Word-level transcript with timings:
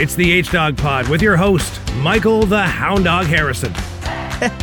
It's 0.00 0.14
the 0.14 0.30
H 0.30 0.52
Dog 0.52 0.76
Pod 0.76 1.08
with 1.08 1.20
your 1.20 1.36
host, 1.36 1.80
Michael 1.96 2.46
the 2.46 2.62
Hound 2.62 3.02
Dog 3.02 3.26
Harrison. 3.26 3.74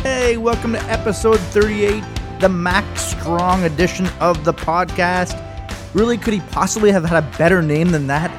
Hey, 0.02 0.38
welcome 0.38 0.72
to 0.72 0.82
episode 0.84 1.38
38, 1.38 2.02
the 2.40 2.48
Mack 2.48 2.96
Strong 2.96 3.64
edition 3.64 4.06
of 4.18 4.46
the 4.46 4.54
podcast. 4.54 5.38
Really, 5.92 6.16
could 6.16 6.32
he 6.32 6.40
possibly 6.52 6.90
have 6.90 7.04
had 7.04 7.22
a 7.22 7.36
better 7.36 7.60
name 7.60 7.90
than 7.90 8.06
that? 8.06 8.30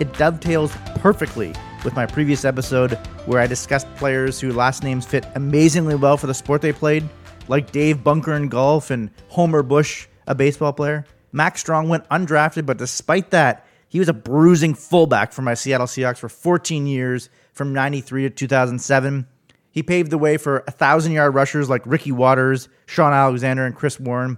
It 0.00 0.14
dovetails 0.14 0.74
perfectly 0.94 1.52
with 1.84 1.94
my 1.94 2.06
previous 2.06 2.46
episode 2.46 2.94
where 3.26 3.42
I 3.42 3.46
discussed 3.46 3.94
players 3.96 4.40
whose 4.40 4.56
last 4.56 4.82
names 4.82 5.04
fit 5.04 5.26
amazingly 5.34 5.94
well 5.94 6.16
for 6.16 6.26
the 6.26 6.32
sport 6.32 6.62
they 6.62 6.72
played, 6.72 7.06
like 7.48 7.70
Dave 7.70 8.02
Bunker 8.02 8.32
in 8.32 8.48
golf 8.48 8.90
and 8.90 9.10
Homer 9.28 9.62
Bush, 9.62 10.06
a 10.26 10.34
baseball 10.34 10.72
player. 10.72 11.04
Mack 11.32 11.58
Strong 11.58 11.90
went 11.90 12.08
undrafted, 12.08 12.64
but 12.64 12.78
despite 12.78 13.30
that, 13.32 13.65
he 13.96 13.98
was 13.98 14.10
a 14.10 14.12
bruising 14.12 14.74
fullback 14.74 15.32
for 15.32 15.40
my 15.40 15.54
Seattle 15.54 15.86
Seahawks 15.86 16.18
for 16.18 16.28
14 16.28 16.86
years 16.86 17.30
from 17.54 17.72
93 17.72 18.24
to 18.24 18.28
2007. 18.28 19.26
He 19.70 19.82
paved 19.82 20.10
the 20.10 20.18
way 20.18 20.36
for 20.36 20.62
1,000 20.66 21.12
yard 21.12 21.34
rushers 21.34 21.70
like 21.70 21.80
Ricky 21.86 22.12
Watters, 22.12 22.68
Shaun 22.84 23.14
Alexander, 23.14 23.64
and 23.64 23.74
Chris 23.74 23.98
Warren. 23.98 24.36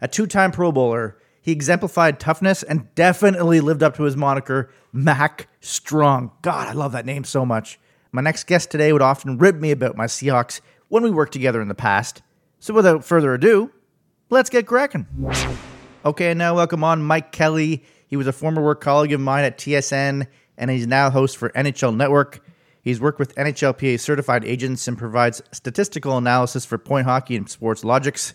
A 0.00 0.08
two 0.08 0.26
time 0.26 0.50
Pro 0.50 0.72
Bowler, 0.72 1.16
he 1.40 1.52
exemplified 1.52 2.18
toughness 2.18 2.64
and 2.64 2.92
definitely 2.96 3.60
lived 3.60 3.84
up 3.84 3.94
to 3.94 4.02
his 4.02 4.16
moniker, 4.16 4.72
Mack 4.92 5.46
Strong. 5.60 6.32
God, 6.42 6.66
I 6.66 6.72
love 6.72 6.90
that 6.90 7.06
name 7.06 7.22
so 7.22 7.46
much. 7.46 7.78
My 8.10 8.22
next 8.22 8.48
guest 8.48 8.72
today 8.72 8.92
would 8.92 9.02
often 9.02 9.38
rib 9.38 9.60
me 9.60 9.70
about 9.70 9.96
my 9.96 10.06
Seahawks 10.06 10.60
when 10.88 11.04
we 11.04 11.12
worked 11.12 11.32
together 11.32 11.62
in 11.62 11.68
the 11.68 11.76
past. 11.76 12.22
So 12.58 12.74
without 12.74 13.04
further 13.04 13.34
ado, 13.34 13.70
let's 14.30 14.50
get 14.50 14.66
cracking. 14.66 15.06
Okay, 16.04 16.30
and 16.30 16.38
now 16.38 16.56
welcome 16.56 16.82
on 16.82 17.04
Mike 17.04 17.30
Kelly. 17.30 17.84
He 18.06 18.16
was 18.16 18.26
a 18.26 18.32
former 18.32 18.62
work 18.62 18.80
colleague 18.80 19.12
of 19.12 19.20
mine 19.20 19.44
at 19.44 19.58
TSN, 19.58 20.26
and 20.56 20.70
he's 20.70 20.86
now 20.86 21.10
host 21.10 21.36
for 21.36 21.50
NHL 21.50 21.94
Network. 21.96 22.40
He's 22.82 23.00
worked 23.00 23.18
with 23.18 23.34
NHLPA 23.34 23.98
certified 23.98 24.44
agents 24.44 24.86
and 24.86 24.96
provides 24.96 25.42
statistical 25.50 26.16
analysis 26.16 26.64
for 26.64 26.78
point 26.78 27.06
hockey 27.06 27.36
and 27.36 27.48
sports 27.50 27.84
logics. 27.84 28.34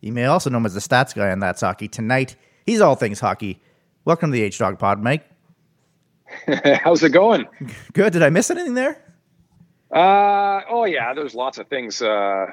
You 0.00 0.12
may 0.12 0.24
also 0.24 0.48
know 0.48 0.56
him 0.56 0.66
as 0.66 0.72
the 0.72 0.80
stats 0.80 1.14
guy 1.14 1.30
on 1.30 1.40
That's 1.40 1.60
Hockey. 1.60 1.86
Tonight, 1.86 2.36
he's 2.64 2.80
all 2.80 2.94
things 2.94 3.20
hockey. 3.20 3.60
Welcome 4.06 4.30
to 4.30 4.32
the 4.32 4.42
H 4.42 4.58
Dog 4.58 4.78
Pod, 4.78 5.02
Mike. 5.02 5.28
How's 6.82 7.02
it 7.02 7.10
going? 7.10 7.46
Good. 7.92 8.14
Did 8.14 8.22
I 8.22 8.30
miss 8.30 8.50
anything 8.50 8.74
there? 8.74 9.04
Uh, 9.90 10.62
oh 10.70 10.84
yeah, 10.86 11.12
there's 11.12 11.34
lots 11.34 11.58
of 11.58 11.68
things. 11.68 12.00
Uh, 12.00 12.46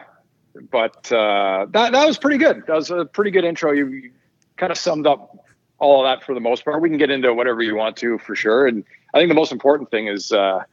but 0.69 1.09
uh, 1.11 1.67
that 1.69 1.93
that 1.93 2.05
was 2.05 2.17
pretty 2.17 2.37
good. 2.37 2.63
That 2.67 2.75
was 2.75 2.91
a 2.91 3.05
pretty 3.05 3.31
good 3.31 3.45
intro. 3.45 3.71
You, 3.71 3.87
you 3.87 4.11
kind 4.57 4.71
of 4.71 4.77
summed 4.77 5.07
up 5.07 5.45
all 5.79 6.05
of 6.05 6.09
that 6.09 6.25
for 6.25 6.33
the 6.33 6.39
most 6.39 6.65
part. 6.65 6.81
We 6.81 6.89
can 6.89 6.97
get 6.97 7.11
into 7.11 7.33
whatever 7.33 7.61
you 7.61 7.75
want 7.75 7.97
to 7.97 8.17
for 8.17 8.35
sure. 8.35 8.67
And 8.67 8.83
I 9.13 9.19
think 9.19 9.29
the 9.29 9.35
most 9.35 9.51
important 9.51 9.91
thing 9.91 10.07
is 10.07 10.31
uh, 10.31 10.63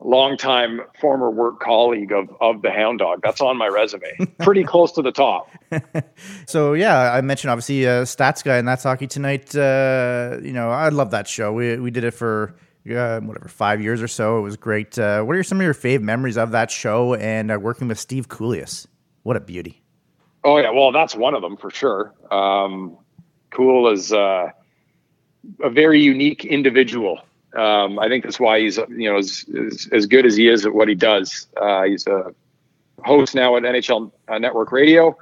longtime 0.00 0.80
former 1.00 1.30
work 1.30 1.60
colleague 1.60 2.12
of 2.12 2.28
of 2.40 2.62
the 2.62 2.70
Hound 2.70 2.98
Dog. 2.98 3.20
That's 3.22 3.40
on 3.40 3.56
my 3.56 3.68
resume, 3.68 4.08
pretty 4.38 4.64
close 4.64 4.92
to 4.92 5.02
the 5.02 5.12
top. 5.12 5.50
so 6.46 6.74
yeah, 6.74 7.12
I 7.12 7.20
mentioned 7.20 7.50
obviously 7.50 7.86
uh, 7.86 8.02
Stats 8.02 8.44
Guy 8.44 8.58
and 8.58 8.66
That's 8.66 8.82
Hockey 8.82 9.06
Tonight. 9.06 9.54
Uh, 9.54 10.38
you 10.42 10.52
know, 10.52 10.70
I 10.70 10.88
love 10.90 11.10
that 11.10 11.28
show. 11.28 11.52
We 11.52 11.76
we 11.78 11.90
did 11.90 12.04
it 12.04 12.12
for 12.12 12.54
uh, 12.90 13.20
whatever 13.20 13.48
five 13.48 13.80
years 13.80 14.02
or 14.02 14.08
so. 14.08 14.38
It 14.38 14.42
was 14.42 14.56
great. 14.56 14.98
Uh, 14.98 15.22
what 15.22 15.36
are 15.36 15.42
some 15.42 15.58
of 15.58 15.64
your 15.64 15.74
fave 15.74 16.00
memories 16.00 16.36
of 16.36 16.50
that 16.52 16.70
show 16.70 17.14
and 17.14 17.50
uh, 17.50 17.58
working 17.60 17.88
with 17.88 17.98
Steve 17.98 18.28
Kouleas? 18.28 18.86
What 19.22 19.36
a 19.36 19.40
beauty! 19.40 19.82
Oh 20.44 20.58
yeah, 20.58 20.70
well 20.70 20.92
that's 20.92 21.14
one 21.14 21.34
of 21.34 21.42
them 21.42 21.56
for 21.56 21.70
sure. 21.70 22.12
Um, 22.30 22.98
cool 23.54 23.90
is 23.90 24.12
uh, 24.12 24.50
a 25.62 25.70
very 25.70 26.00
unique 26.00 26.44
individual. 26.44 27.20
Um, 27.54 27.98
I 27.98 28.08
think 28.08 28.24
that's 28.24 28.40
why 28.40 28.60
he's 28.60 28.76
you 28.76 29.10
know 29.10 29.18
as, 29.18 29.44
as, 29.56 29.88
as 29.92 30.06
good 30.06 30.26
as 30.26 30.36
he 30.36 30.48
is 30.48 30.66
at 30.66 30.74
what 30.74 30.88
he 30.88 30.94
does. 30.94 31.46
Uh, 31.56 31.84
he's 31.84 32.06
a 32.06 32.34
host 33.04 33.34
now 33.34 33.56
at 33.56 33.62
NHL 33.62 34.10
uh, 34.28 34.38
Network 34.38 34.72
Radio. 34.72 35.16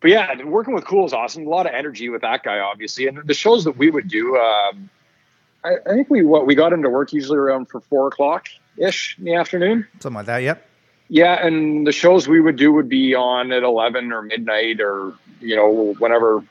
But 0.00 0.10
yeah, 0.10 0.44
working 0.44 0.74
with 0.74 0.84
Cool 0.84 1.06
is 1.06 1.12
awesome. 1.12 1.46
A 1.46 1.50
lot 1.50 1.66
of 1.66 1.72
energy 1.74 2.08
with 2.08 2.22
that 2.22 2.44
guy, 2.44 2.60
obviously. 2.60 3.08
And 3.08 3.18
the 3.26 3.34
shows 3.34 3.64
that 3.64 3.76
we 3.76 3.90
would 3.90 4.08
do, 4.08 4.36
um, 4.36 4.88
I, 5.64 5.74
I, 5.84 5.92
think 5.94 6.08
we 6.08 6.22
what 6.22 6.46
we 6.46 6.54
got 6.54 6.72
into 6.72 6.88
work 6.88 7.12
usually 7.12 7.38
around 7.38 7.68
for 7.68 7.80
four 7.80 8.06
o'clock 8.06 8.46
ish 8.76 9.16
in 9.18 9.24
the 9.24 9.34
afternoon, 9.34 9.86
something 10.00 10.14
like 10.14 10.26
that. 10.26 10.42
Yep. 10.42 10.64
Yeah, 11.08 11.44
and 11.44 11.86
the 11.86 11.92
shows 11.92 12.28
we 12.28 12.40
would 12.40 12.56
do 12.56 12.72
would 12.72 12.88
be 12.88 13.14
on 13.14 13.50
at 13.50 13.64
eleven 13.64 14.12
or 14.12 14.22
midnight, 14.22 14.80
or 14.80 15.14
you 15.40 15.56
know 15.56 15.94
whenever 15.98 16.44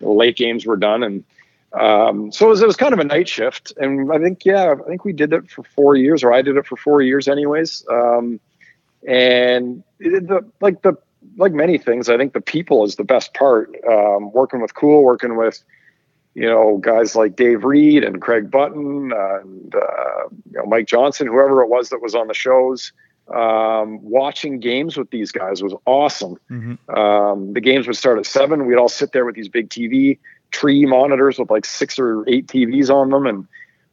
the 0.00 0.08
late 0.08 0.36
games 0.36 0.66
were 0.66 0.76
done, 0.76 1.02
and 1.02 1.24
um, 1.72 2.32
so 2.32 2.46
it 2.46 2.50
was, 2.50 2.62
it 2.62 2.66
was, 2.66 2.76
kind 2.76 2.94
of 2.94 2.98
a 2.98 3.04
night 3.04 3.28
shift. 3.28 3.72
And 3.76 4.10
I 4.12 4.18
think 4.18 4.44
yeah, 4.44 4.74
I 4.74 4.88
think 4.88 5.04
we 5.04 5.12
did 5.12 5.32
it 5.32 5.50
for 5.50 5.62
four 5.62 5.96
years, 5.96 6.24
or 6.24 6.32
I 6.32 6.42
did 6.42 6.56
it 6.56 6.66
for 6.66 6.76
four 6.76 7.02
years, 7.02 7.28
anyways. 7.28 7.84
Um, 7.90 8.40
and 9.06 9.82
it, 10.00 10.26
the 10.26 10.44
like 10.60 10.82
the 10.82 10.94
like 11.36 11.52
many 11.52 11.78
things, 11.78 12.08
I 12.08 12.16
think 12.16 12.32
the 12.32 12.40
people 12.40 12.84
is 12.84 12.96
the 12.96 13.04
best 13.04 13.34
part. 13.34 13.74
Um, 13.86 14.32
working 14.32 14.60
with 14.60 14.74
Cool, 14.74 15.02
working 15.02 15.36
with 15.36 15.62
you 16.34 16.46
know 16.46 16.78
guys 16.78 17.14
like 17.14 17.36
Dave 17.36 17.64
Reid 17.64 18.02
and 18.02 18.20
Craig 18.20 18.50
Button 18.50 19.12
and 19.12 19.74
uh, 19.74 20.28
you 20.50 20.58
know 20.58 20.64
Mike 20.66 20.86
Johnson, 20.86 21.26
whoever 21.26 21.62
it 21.62 21.68
was 21.68 21.90
that 21.90 22.00
was 22.00 22.14
on 22.14 22.28
the 22.28 22.34
shows 22.34 22.92
um, 23.34 24.02
watching 24.02 24.58
games 24.58 24.96
with 24.96 25.10
these 25.10 25.32
guys 25.32 25.62
was 25.62 25.74
awesome. 25.84 26.36
Mm-hmm. 26.50 26.98
Um, 26.98 27.52
the 27.52 27.60
games 27.60 27.86
would 27.86 27.96
start 27.96 28.18
at 28.18 28.26
seven. 28.26 28.66
We'd 28.66 28.76
all 28.76 28.88
sit 28.88 29.12
there 29.12 29.24
with 29.24 29.34
these 29.34 29.48
big 29.48 29.68
TV 29.68 30.18
tree 30.50 30.86
monitors 30.86 31.38
with 31.38 31.50
like 31.50 31.66
six 31.66 31.98
or 31.98 32.26
eight 32.28 32.46
TVs 32.46 32.88
on 32.88 33.10
them 33.10 33.26
and 33.26 33.46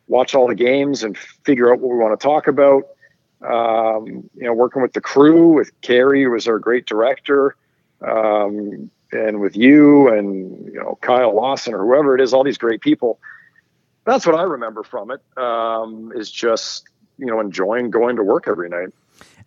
watch 0.08 0.36
all 0.36 0.48
the 0.48 0.56
games 0.56 1.04
and 1.04 1.18
figure 1.18 1.74
out 1.74 1.80
what 1.80 1.92
we 1.92 1.98
want 1.98 2.18
to 2.18 2.24
talk 2.24 2.48
about. 2.48 2.84
Um, 3.42 4.30
you 4.36 4.46
know, 4.46 4.54
working 4.54 4.82
with 4.82 4.94
the 4.94 5.02
crew, 5.02 5.50
with 5.50 5.70
Carrie, 5.82 6.24
who 6.24 6.32
was 6.32 6.48
our 6.48 6.58
great 6.58 6.86
director, 6.86 7.56
um, 8.02 8.90
and 9.12 9.40
with 9.40 9.56
you 9.56 10.08
and 10.08 10.66
you 10.66 10.80
know 10.80 10.98
Kyle 11.02 11.36
Lawson 11.36 11.74
or 11.74 11.86
whoever 11.86 12.16
it 12.16 12.22
is, 12.22 12.34
all 12.34 12.44
these 12.44 12.58
great 12.58 12.82
people. 12.82 13.20
That's 14.06 14.26
what 14.26 14.36
I 14.36 14.44
remember 14.44 14.84
from 14.84 15.12
it. 15.12 15.22
Um, 15.38 16.14
is 16.16 16.32
just 16.32 16.88
you 17.18 17.26
know 17.26 17.40
enjoying 17.42 17.92
going 17.92 18.16
to 18.16 18.24
work 18.24 18.46
every 18.48 18.70
night. 18.70 18.94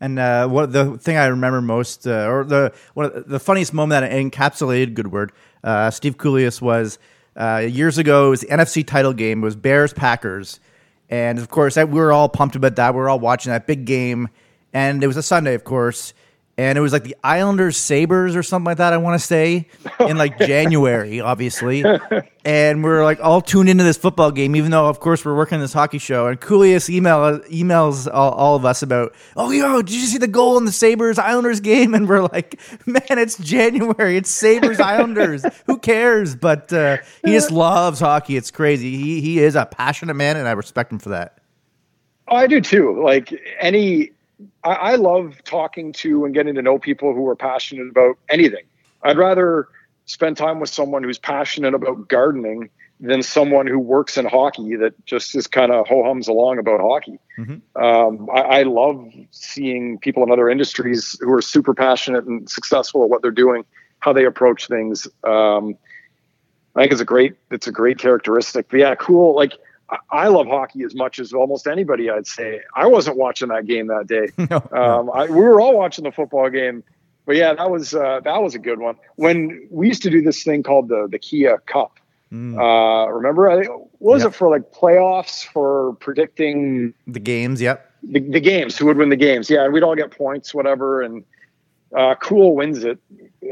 And 0.01 0.19
uh, 0.19 0.47
what 0.49 0.73
the 0.73 0.97
thing 0.99 1.17
I 1.17 1.27
remember 1.27 1.61
most, 1.61 2.07
uh, 2.07 2.29
or 2.29 2.45
the 2.45 2.73
one 2.95 3.25
the 3.27 3.41
funniest 3.41 3.75
moment 3.75 4.01
that 4.01 4.13
encapsulated 4.13 4.95
good 4.95 5.11
word, 5.11 5.33
uh, 5.65 5.91
Steve 5.91 6.17
Kouleas 6.17 6.61
was 6.61 6.99
uh, 7.37 7.67
years 7.69 7.99
ago. 7.99 8.29
It 8.29 8.31
was 8.31 8.41
the 8.43 8.47
NFC 8.47 8.87
title 8.87 9.13
game. 9.13 9.43
It 9.43 9.45
was 9.45 9.57
Bears 9.57 9.93
Packers, 9.93 10.61
and 11.11 11.39
of 11.39 11.49
course 11.49 11.77
we 11.77 11.85
were 11.85 12.13
all 12.13 12.29
pumped 12.29 12.55
about 12.55 12.77
that. 12.77 12.95
We 12.95 13.01
were 13.01 13.09
all 13.09 13.19
watching 13.19 13.51
that 13.51 13.67
big 13.67 13.87
game, 13.87 14.29
and 14.73 15.03
it 15.03 15.09
was 15.09 15.17
a 15.17 15.23
Sunday, 15.23 15.55
of 15.55 15.65
course 15.65 16.15
and 16.59 16.77
it 16.77 16.81
was 16.81 16.93
like 16.93 17.05
the 17.05 17.17
Islanders 17.23 17.77
Sabres 17.77 18.35
or 18.35 18.43
something 18.43 18.67
like 18.67 18.79
that. 18.79 18.93
I 18.93 18.97
want 18.97 19.19
to 19.19 19.25
say 19.25 19.69
in 20.01 20.19
like 20.19 20.39
January, 20.47 21.21
obviously, 21.21 21.85
and 22.45 22.83
we're 22.83 23.05
like 23.05 23.21
all 23.21 23.41
tuned 23.41 23.69
into 23.69 23.85
this 23.85 23.97
football 23.97 24.33
game, 24.33 24.57
even 24.57 24.73
though 24.73 24.89
of 24.89 24.99
course 24.99 25.25
we're 25.25 25.37
working 25.37 25.61
this 25.61 25.73
hockey 25.73 25.99
show. 25.99 26.27
And 26.27 26.41
Kouleas 26.41 26.91
email 26.91 27.39
emails 27.43 28.13
all, 28.13 28.33
all, 28.33 28.57
of 28.57 28.65
us 28.65 28.83
about, 28.83 29.15
oh 29.37 29.53
yo, 29.53 29.83
did 29.83 29.95
you 29.95 30.01
see 30.01 30.19
the 30.19 30.27
goal 30.27 30.59
in 30.59 30.65
the 30.65 30.73
Sabres 30.73 31.17
Islanders 31.17 31.61
game? 31.61 31.95
And 31.95 32.09
we're 32.09 32.23
like, 32.23 32.61
man, 32.87 33.03
it's 33.19 33.39
January, 33.39 34.17
it's 34.17 34.31
Sabres 34.31 34.81
Islanders. 34.81 35.45
Who 35.67 35.79
cares? 35.79 36.35
But 36.35 36.73
uh, 36.73 36.99
he 37.25 37.33
just 37.33 37.53
loves 37.53 38.01
hockey. 38.01 38.37
It's 38.37 38.51
crazy. 38.51 38.97
He 38.97 39.21
he 39.21 39.39
is 39.39 39.55
a 39.55 39.65
passionate 39.65 40.15
man, 40.15 40.37
and 40.37 40.49
I 40.49 40.53
respect 40.53 40.91
him 40.91 40.99
for 40.99 41.11
that. 41.11 41.39
Oh, 42.27 42.37
I 42.37 42.49
do 42.49 42.61
too. 42.61 43.01
Like 43.01 43.33
any 43.61 44.11
I, 44.65 44.73
I 44.73 44.95
love 44.97 45.37
talking 45.45 45.93
to 45.95 46.25
and 46.25 46.35
getting 46.35 46.55
to 46.55 46.63
know 46.63 46.79
people 46.79 47.15
who 47.15 47.27
are 47.29 47.37
passionate 47.37 47.89
about 47.89 48.19
anything. 48.31 48.65
I'd 49.03 49.19
rather 49.19 49.69
spend 50.07 50.37
time 50.37 50.61
with 50.61 50.71
someone 50.71 51.03
who's 51.03 51.19
passionate 51.19 51.75
about 51.75 52.09
gardening 52.09 52.71
than 53.01 53.23
someone 53.23 53.67
who 53.67 53.79
works 53.79 54.17
in 54.17 54.27
hockey 54.27 54.75
that 54.77 55.05
just 55.07 55.37
is 55.37 55.47
kind 55.47 55.71
of 55.71 55.87
ho 55.87 56.03
hums 56.03 56.27
along 56.27 56.59
about 56.59 56.81
hockey. 56.81 57.19
Mm-hmm. 57.39 57.83
Um, 57.83 58.29
I, 58.35 58.41
I, 58.41 58.63
love 58.65 59.09
seeing 59.31 59.99
people 59.99 60.25
in 60.25 60.33
other 60.33 60.49
industries 60.49 61.17
who 61.21 61.33
are 61.33 61.43
super 61.43 61.75
passionate 61.75 62.25
and 62.25 62.51
successful 62.51 63.05
at 63.05 63.11
what 63.11 63.23
they're 63.23 63.31
doing, 63.31 63.65
how 64.01 64.13
they 64.13 64.25
approach 64.25 64.67
things. 64.67 65.07
Um, 65.23 65.77
I 66.75 66.83
think 66.83 66.93
it's 66.93 67.01
a 67.01 67.05
great 67.05 67.35
it's 67.51 67.69
a 67.69 67.73
great 67.73 67.99
characteristic. 67.99 68.69
But 68.69 68.81
yeah, 68.81 68.95
cool. 68.97 69.37
Like 69.37 69.53
I 70.11 70.29
love 70.29 70.47
hockey 70.47 70.83
as 70.83 70.95
much 70.95 71.19
as 71.19 71.33
almost 71.33 71.67
anybody. 71.67 72.11
I'd 72.11 72.27
say 72.27 72.61
I 72.75 72.87
wasn't 72.87 73.17
watching 73.17 73.49
that 73.49 73.67
game 73.67 73.87
that 73.87 74.07
day. 74.07 74.29
no, 74.51 74.57
um, 74.73 75.11
I, 75.13 75.27
we 75.27 75.41
were 75.41 75.61
all 75.61 75.77
watching 75.77 76.05
the 76.05 76.13
football 76.13 76.51
game, 76.51 76.85
but 77.25 77.37
yeah, 77.37 77.55
that 77.55 77.71
was 77.71 77.95
uh, 77.95 78.21
that 78.25 78.43
was 78.43 78.55
a 78.55 78.59
good 78.59 78.81
one. 78.81 78.97
When 79.17 79.67
we 79.71 79.89
used 79.89 80.03
to 80.03 80.11
do 80.11 80.21
this 80.21 80.45
thing 80.45 80.63
called 80.63 80.89
the 80.89 81.09
the 81.11 81.19
Kia 81.19 81.59
Cup. 81.67 81.99
Mm. 82.33 82.59
Uh, 82.59 83.11
remember, 83.11 83.51
I 83.51 83.65
what 83.67 83.89
was 83.99 84.23
yep. 84.23 84.33
it 84.33 84.35
for 84.35 84.51
like 84.51 84.71
playoffs 84.73 85.47
for 85.47 85.95
predicting 85.95 86.93
the 87.07 87.21
games? 87.21 87.63
Yep, 87.63 87.91
the, 88.03 88.21
the, 88.21 88.41
games. 88.41 88.77
Who 88.77 88.85
would 88.87 88.99
win 88.99 89.09
the 89.09 89.17
games? 89.17 89.49
Yeah, 89.49 89.65
and 89.65 89.73
we'd 89.73 89.83
all 89.83 89.97
get 89.97 90.11
points, 90.11 90.53
whatever. 90.53 91.01
And 91.01 91.25
uh, 91.97 92.17
Cool 92.17 92.55
wins 92.55 92.85
it. 92.85 92.99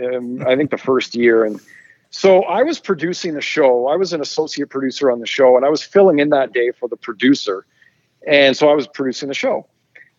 Um, 0.04 0.46
I 0.46 0.56
think 0.56 0.70
the 0.70 0.78
first 0.78 1.14
year, 1.14 1.44
and 1.44 1.58
so 2.10 2.42
I 2.44 2.62
was 2.62 2.78
producing 2.78 3.34
the 3.34 3.40
show. 3.40 3.88
I 3.88 3.96
was 3.96 4.12
an 4.12 4.20
associate 4.20 4.70
producer 4.70 5.10
on 5.10 5.20
the 5.20 5.26
show, 5.26 5.56
and 5.56 5.64
I 5.64 5.68
was 5.68 5.82
filling 5.82 6.18
in 6.18 6.30
that 6.30 6.52
day 6.52 6.70
for 6.70 6.88
the 6.88 6.96
producer. 6.96 7.66
And 8.26 8.56
so 8.56 8.68
I 8.68 8.74
was 8.74 8.86
producing 8.86 9.28
the 9.28 9.34
show. 9.34 9.66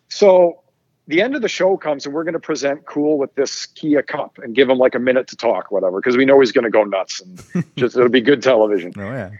So 0.08 0.62
the 1.08 1.22
end 1.22 1.34
of 1.34 1.42
the 1.42 1.48
show 1.48 1.76
comes 1.76 2.04
and 2.04 2.14
we're 2.14 2.22
going 2.22 2.34
to 2.34 2.40
present 2.40 2.84
Cool 2.84 3.18
with 3.18 3.34
this 3.34 3.66
Kia 3.66 4.02
Cup 4.02 4.38
and 4.38 4.54
give 4.54 4.68
him 4.68 4.78
like 4.78 4.94
a 4.94 4.98
minute 4.98 5.26
to 5.28 5.36
talk, 5.36 5.70
whatever, 5.70 6.00
because 6.00 6.16
we 6.16 6.24
know 6.24 6.38
he's 6.38 6.52
going 6.52 6.64
to 6.64 6.70
go 6.70 6.84
nuts 6.84 7.20
and 7.20 7.64
just 7.76 7.96
it'll 7.96 8.10
be 8.10 8.20
good 8.20 8.42
television. 8.42 8.92
Oh 8.96 9.10
yeah. 9.10 9.30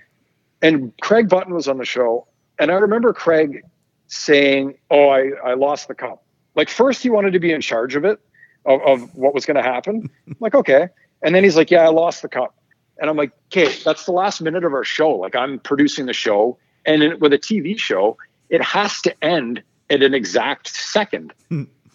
And 0.63 0.93
Craig 1.01 1.29
Button 1.29 1.55
was 1.55 1.69
on 1.69 1.79
the 1.79 1.85
show, 1.85 2.27
and 2.59 2.73
I 2.73 2.75
remember 2.75 3.13
Craig 3.13 3.63
saying, 4.09 4.77
"Oh, 4.91 5.09
I 5.09 5.31
I 5.45 5.55
lost 5.55 5.87
the 5.87 5.95
cup." 5.95 6.25
Like 6.57 6.69
first 6.69 7.03
he 7.03 7.11
wanted 7.11 7.35
to 7.35 7.39
be 7.39 7.53
in 7.53 7.61
charge 7.61 7.95
of 7.95 8.05
it, 8.05 8.19
of, 8.65 8.81
of 8.83 9.15
what 9.15 9.35
was 9.35 9.47
going 9.47 9.57
to 9.57 9.63
happen. 9.63 10.11
I'm 10.27 10.37
like 10.41 10.57
okay, 10.57 10.89
and 11.23 11.35
then 11.35 11.45
he's 11.45 11.57
like, 11.57 11.71
"Yeah, 11.71 11.85
I 11.85 11.89
lost 11.89 12.23
the 12.23 12.29
cup," 12.29 12.55
and 12.99 13.11
I'm 13.11 13.17
like, 13.17 13.33
"Okay, 13.47 13.73
that's 13.85 14.05
the 14.05 14.13
last 14.13 14.41
minute 14.41 14.65
of 14.65 14.73
our 14.73 14.85
show. 14.85 15.11
Like 15.11 15.35
I'm 15.35 15.59
producing 15.59 16.07
the 16.07 16.13
show, 16.13 16.59
and 16.87 17.03
in, 17.03 17.19
with 17.19 17.33
a 17.33 17.39
TV 17.39 17.79
show, 17.79 18.17
it 18.49 18.63
has 18.63 19.01
to 19.03 19.25
end 19.25 19.63
at 19.91 20.03
an 20.03 20.15
exact 20.15 20.69
second. 20.69 21.33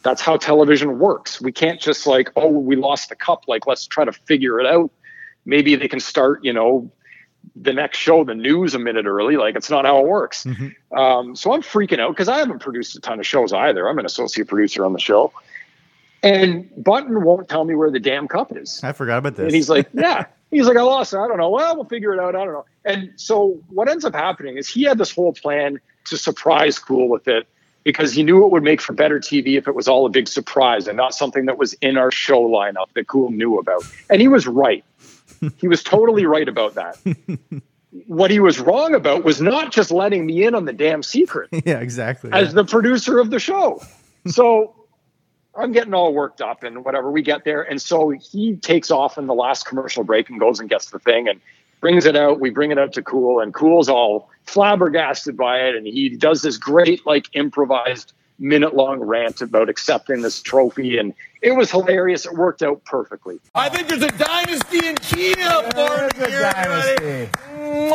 That's 0.03 0.21
how 0.21 0.37
television 0.37 0.99
works. 0.99 1.41
We 1.41 1.51
can't 1.51 1.79
just 1.79 2.05
like, 2.05 2.29
oh, 2.35 2.49
we 2.49 2.75
lost 2.75 3.09
the 3.09 3.15
cup. 3.15 3.45
Like, 3.47 3.65
let's 3.65 3.87
try 3.87 4.03
to 4.03 4.11
figure 4.11 4.59
it 4.59 4.65
out. 4.65 4.91
Maybe 5.45 5.75
they 5.75 5.87
can 5.87 5.99
start, 5.99 6.43
you 6.43 6.53
know, 6.53 6.91
the 7.55 7.73
next 7.73 7.99
show, 7.99 8.23
the 8.23 8.35
news 8.35 8.75
a 8.75 8.79
minute 8.79 9.05
early. 9.05 9.37
Like, 9.37 9.55
it's 9.55 9.69
not 9.69 9.85
how 9.85 9.99
it 9.99 10.07
works. 10.07 10.43
Mm-hmm. 10.43 10.97
Um, 10.97 11.35
so 11.35 11.53
I'm 11.53 11.61
freaking 11.61 11.99
out 11.99 12.11
because 12.11 12.27
I 12.27 12.37
haven't 12.37 12.59
produced 12.59 12.95
a 12.95 12.99
ton 12.99 13.19
of 13.19 13.25
shows 13.25 13.53
either. 13.53 13.87
I'm 13.87 13.97
an 13.97 14.05
associate 14.05 14.47
producer 14.47 14.85
on 14.85 14.93
the 14.93 14.99
show. 14.99 15.31
And 16.23 16.69
Button 16.77 17.23
won't 17.23 17.49
tell 17.49 17.65
me 17.65 17.75
where 17.75 17.91
the 17.91 17.99
damn 17.99 18.27
cup 18.27 18.55
is. 18.55 18.81
I 18.83 18.93
forgot 18.93 19.17
about 19.19 19.35
this. 19.35 19.45
And 19.45 19.53
he's 19.53 19.69
like, 19.69 19.89
yeah. 19.93 20.25
He's 20.51 20.67
like, 20.67 20.77
I 20.77 20.81
lost 20.81 21.13
it. 21.13 21.17
I 21.17 21.27
don't 21.27 21.37
know. 21.37 21.49
Well, 21.49 21.75
we'll 21.75 21.85
figure 21.85 22.13
it 22.13 22.19
out. 22.19 22.35
I 22.35 22.45
don't 22.45 22.53
know. 22.53 22.65
And 22.85 23.11
so 23.15 23.59
what 23.69 23.89
ends 23.89 24.05
up 24.05 24.13
happening 24.13 24.57
is 24.57 24.67
he 24.67 24.83
had 24.83 24.97
this 24.97 25.11
whole 25.11 25.33
plan 25.33 25.79
to 26.05 26.17
surprise 26.17 26.79
Cool 26.79 27.09
with 27.09 27.27
it 27.27 27.47
because 27.83 28.13
he 28.13 28.23
knew 28.23 28.45
it 28.45 28.51
would 28.51 28.63
make 28.63 28.79
for 28.79 28.93
better 28.93 29.19
TV 29.19 29.57
if 29.57 29.67
it 29.67 29.75
was 29.75 29.87
all 29.87 30.05
a 30.05 30.09
big 30.09 30.27
surprise 30.27 30.87
and 30.87 30.95
not 30.95 31.13
something 31.13 31.45
that 31.47 31.57
was 31.57 31.73
in 31.75 31.97
our 31.97 32.11
show 32.11 32.41
lineup 32.47 32.87
that 32.93 33.07
Cool 33.07 33.31
knew 33.31 33.57
about. 33.57 33.83
And 34.09 34.21
he 34.21 34.27
was 34.27 34.47
right. 34.47 34.85
he 35.57 35.67
was 35.67 35.83
totally 35.83 36.25
right 36.25 36.47
about 36.47 36.75
that. 36.75 36.97
what 38.07 38.31
he 38.31 38.39
was 38.39 38.59
wrong 38.59 38.95
about 38.95 39.23
was 39.23 39.41
not 39.41 39.71
just 39.71 39.91
letting 39.91 40.25
me 40.25 40.45
in 40.45 40.55
on 40.55 40.65
the 40.65 40.73
damn 40.73 41.03
secret 41.03 41.49
yeah, 41.65 41.79
exactly. 41.79 42.31
as 42.31 42.49
yeah. 42.49 42.53
the 42.53 42.65
producer 42.65 43.19
of 43.19 43.29
the 43.29 43.39
show. 43.39 43.81
So 44.27 44.75
I'm 45.55 45.71
getting 45.71 45.93
all 45.93 46.13
worked 46.13 46.41
up 46.41 46.63
and 46.63 46.83
whatever 46.83 47.11
we 47.11 47.21
get 47.21 47.43
there. 47.43 47.61
And 47.61 47.81
so 47.81 48.09
he 48.09 48.55
takes 48.55 48.89
off 48.89 49.17
in 49.17 49.27
the 49.27 49.35
last 49.35 49.65
commercial 49.65 50.03
break 50.03 50.29
and 50.29 50.39
goes 50.39 50.59
and 50.59 50.69
gets 50.69 50.89
the 50.89 50.99
thing 50.99 51.27
and 51.27 51.39
brings 51.79 52.05
it 52.05 52.15
out. 52.15 52.39
We 52.39 52.49
bring 52.49 52.71
it 52.71 52.79
out 52.79 52.93
to 52.93 53.03
Cool 53.03 53.39
and 53.39 53.53
Cool's 53.53 53.89
all 53.89 54.29
flabbergasted 54.45 55.37
by 55.37 55.59
it. 55.59 55.75
And 55.75 55.85
he 55.85 56.09
does 56.09 56.41
this 56.41 56.57
great, 56.57 57.05
like 57.05 57.27
improvised 57.33 58.13
minute 58.39 58.75
long 58.75 58.99
rant 58.99 59.41
about 59.41 59.69
accepting 59.69 60.21
this 60.21 60.41
trophy. 60.41 60.97
And 60.97 61.13
it 61.41 61.51
was 61.51 61.69
hilarious. 61.71 62.25
It 62.25 62.33
worked 62.33 62.61
out 62.63 62.83
perfectly. 62.85 63.39
I 63.53 63.69
think 63.69 63.87
there's 63.87 64.01
a 64.03 64.07
dynasty 64.09 64.85
in 64.87 64.95
Kia 64.95 65.35
for 65.35 65.71
There's 65.71 66.27
here, 66.27 66.51
everybody. 66.55 66.95
dynasty. 66.95 67.39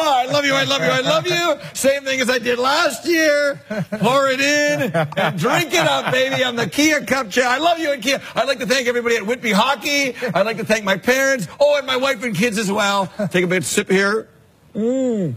I 0.00 0.26
love 0.26 0.44
you, 0.44 0.54
I 0.54 0.64
love 0.64 0.80
you, 0.80 0.88
I 0.88 1.00
love 1.00 1.26
you. 1.26 1.58
Same 1.74 2.02
thing 2.04 2.20
as 2.20 2.28
I 2.30 2.38
did 2.38 2.58
last 2.58 3.06
year. 3.06 3.60
Pour 4.00 4.28
it 4.28 4.40
in 4.40 4.92
and 4.92 5.38
drink 5.38 5.72
it 5.72 5.86
up, 5.86 6.12
baby. 6.12 6.42
I'm 6.44 6.56
the 6.56 6.68
Kia 6.68 7.04
Cup 7.04 7.30
chair. 7.30 7.46
I 7.46 7.58
love 7.58 7.78
you 7.78 7.92
and 7.92 8.02
Kia. 8.02 8.20
I'd 8.34 8.48
like 8.48 8.58
to 8.60 8.66
thank 8.66 8.88
everybody 8.88 9.16
at 9.16 9.26
Whitby 9.26 9.52
Hockey. 9.52 10.14
I'd 10.34 10.46
like 10.46 10.56
to 10.58 10.64
thank 10.64 10.84
my 10.84 10.96
parents. 10.96 11.46
Oh, 11.60 11.76
and 11.78 11.86
my 11.86 11.96
wife 11.96 12.22
and 12.24 12.34
kids 12.34 12.58
as 12.58 12.70
well. 12.70 13.06
Take 13.30 13.44
a 13.44 13.48
bit 13.48 13.64
sip 13.64 13.90
here. 13.90 14.28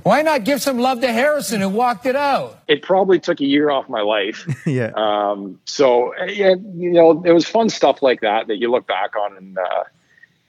Why 0.04 0.22
not 0.22 0.44
give 0.44 0.62
some 0.62 0.78
love 0.80 1.02
to 1.02 1.12
Harrison 1.12 1.62
who 1.62 1.70
walked 1.70 2.06
it 2.06 2.16
out? 2.16 2.60
It 2.68 2.82
probably 2.84 3.20
took 3.20 3.40
a 3.42 3.46
year 3.46 3.70
off 3.72 3.90
my 3.90 4.02
life. 4.02 4.46
yeah. 4.68 4.92
Um, 4.96 5.60
so 5.66 6.14
yeah, 6.28 6.56
you 6.76 6.92
know, 6.92 7.24
it 7.26 7.32
was 7.32 7.46
fun 7.48 7.70
stuff 7.70 8.02
like 8.02 8.22
that 8.22 8.48
that 8.48 8.58
you 8.58 8.70
look 8.70 8.86
back 8.88 9.16
on 9.16 9.36
and 9.38 9.58
uh, 9.58 9.84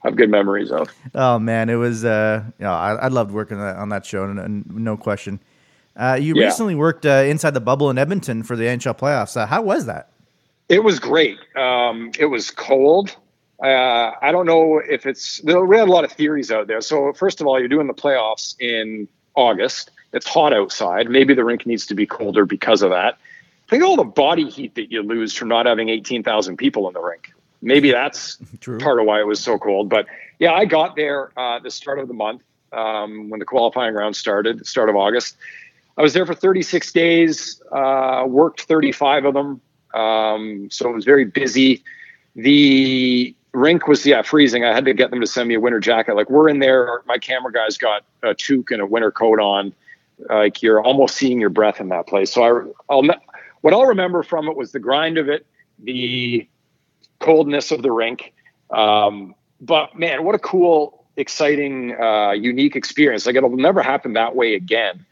have 0.03 0.15
good 0.15 0.29
memories 0.29 0.71
of. 0.71 0.89
Oh 1.15 1.39
man, 1.39 1.69
it 1.69 1.75
was. 1.75 2.05
Uh, 2.05 2.43
you 2.59 2.65
know, 2.65 2.71
I, 2.73 2.93
I 2.93 3.07
loved 3.07 3.31
working 3.31 3.57
on 3.57 3.65
that, 3.65 3.75
on 3.77 3.89
that 3.89 4.05
show, 4.05 4.23
and, 4.25 4.39
and 4.39 4.65
no 4.75 4.95
question. 4.97 5.39
Uh, 5.95 6.17
you 6.19 6.35
Yeah. 6.35 6.45
recently 6.45 6.75
worked 6.75 7.05
uh, 7.05 7.23
inside 7.25 7.53
the 7.55 7.61
bubble 7.61 7.89
in 7.89 7.97
Edmonton 7.97 8.43
for 8.43 8.55
the 8.55 8.65
NHL 8.65 8.97
playoffs. 8.97 9.37
Uh, 9.37 9.45
how 9.45 9.61
was 9.61 9.85
that? 9.85 10.09
It 10.69 10.83
was 10.83 10.99
great. 10.99 11.37
Um, 11.55 12.11
it 12.17 12.25
was 12.25 12.49
cold. 12.49 13.15
Uh, 13.63 14.11
I 14.21 14.31
don't 14.33 14.45
know 14.45 14.79
if 14.79 15.05
it's. 15.05 15.37
there- 15.39 15.63
We 15.63 15.77
had 15.77 15.87
a 15.87 15.91
lot 15.91 16.03
of 16.03 16.11
theories 16.11 16.51
out 16.51 16.67
there. 16.67 16.81
So 16.81 17.13
first 17.13 17.39
of 17.39 17.47
all, 17.47 17.57
you're 17.59 17.69
doing 17.69 17.87
the 17.87 17.93
playoffs 17.93 18.55
in 18.59 19.07
August. 19.35 19.91
It's 20.11 20.27
hot 20.27 20.53
outside. 20.53 21.09
Maybe 21.09 21.33
the 21.33 21.45
rink 21.45 21.65
needs 21.65 21.85
to 21.87 21.95
be 21.95 22.05
colder 22.05 22.45
because 22.45 22.81
of 22.81 22.89
that. 22.91 23.17
Think 23.69 23.81
of 23.81 23.89
all 23.89 23.95
the 23.95 24.03
body 24.03 24.49
heat 24.49 24.75
that 24.75 24.91
you 24.91 25.01
lose 25.01 25.33
from 25.33 25.47
not 25.47 25.65
having 25.65 25.87
18,000 25.89 26.57
people 26.57 26.87
in 26.89 26.93
the 26.93 26.99
rink. 27.01 27.31
Maybe 27.61 27.91
that's 27.91 28.37
True. 28.59 28.77
part 28.79 28.99
of 28.99 29.05
why 29.05 29.21
it 29.21 29.25
was 29.27 29.39
so 29.39 29.57
cold. 29.57 29.87
But 29.89 30.07
yeah, 30.39 30.51
I 30.53 30.65
got 30.65 30.95
there 30.97 31.31
uh, 31.39 31.59
the 31.59 31.71
start 31.71 31.99
of 31.99 32.09
the 32.09 32.13
month 32.13 32.41
um, 32.73 33.29
when 33.29 33.39
the 33.39 33.45
qualifying 33.45 33.93
round 33.95 34.15
started, 34.17 34.67
start 34.67 34.89
of 34.89 34.97
August. 34.97 35.37
I 35.97 36.01
was 36.01 36.13
there 36.13 36.25
for 36.25 36.33
36 36.35 36.91
days, 36.91 37.61
uh, 37.71 38.25
worked 38.27 38.61
35 38.63 39.25
of 39.25 39.33
them. 39.33 39.61
Um, 39.93 40.67
so 40.69 40.89
it 40.89 40.93
was 40.93 41.05
very 41.05 41.23
busy. 41.25 41.83
The 42.35 43.35
rink 43.53 43.87
was, 43.87 44.05
yeah, 44.05 44.21
freezing. 44.23 44.65
I 44.65 44.73
had 44.73 44.85
to 44.85 44.93
get 44.93 45.11
them 45.11 45.21
to 45.21 45.27
send 45.27 45.47
me 45.47 45.55
a 45.55 45.59
winter 45.59 45.79
jacket. 45.79 46.15
Like 46.15 46.29
we're 46.29 46.49
in 46.49 46.59
there, 46.59 47.03
my 47.05 47.17
camera 47.17 47.51
guys 47.51 47.77
got 47.77 48.03
a 48.23 48.33
toque 48.33 48.71
and 48.71 48.81
a 48.81 48.85
winter 48.85 49.11
coat 49.11 49.39
on. 49.39 49.73
Like 50.29 50.61
you're 50.61 50.81
almost 50.81 51.15
seeing 51.15 51.39
your 51.39 51.49
breath 51.49 51.79
in 51.79 51.89
that 51.89 52.07
place. 52.07 52.31
So 52.31 52.43
I, 52.43 52.93
I'll, 52.93 53.03
what 53.61 53.73
I'll 53.73 53.85
remember 53.85 54.23
from 54.23 54.47
it 54.47 54.55
was 54.55 54.71
the 54.71 54.79
grind 54.79 55.17
of 55.17 55.29
it, 55.29 55.45
the 55.79 56.47
coldness 57.19 57.71
of 57.71 57.81
the 57.81 57.91
rink. 57.91 58.33
Um, 58.71 59.35
but 59.61 59.97
man, 59.97 60.23
what 60.23 60.35
a 60.35 60.39
cool, 60.39 61.05
exciting, 61.15 61.95
uh, 61.99 62.31
unique 62.31 62.75
experience. 62.75 63.25
Like 63.25 63.35
it'll 63.35 63.55
never 63.55 63.81
happen 63.81 64.13
that 64.13 64.35
way 64.35 64.55
again, 64.55 65.05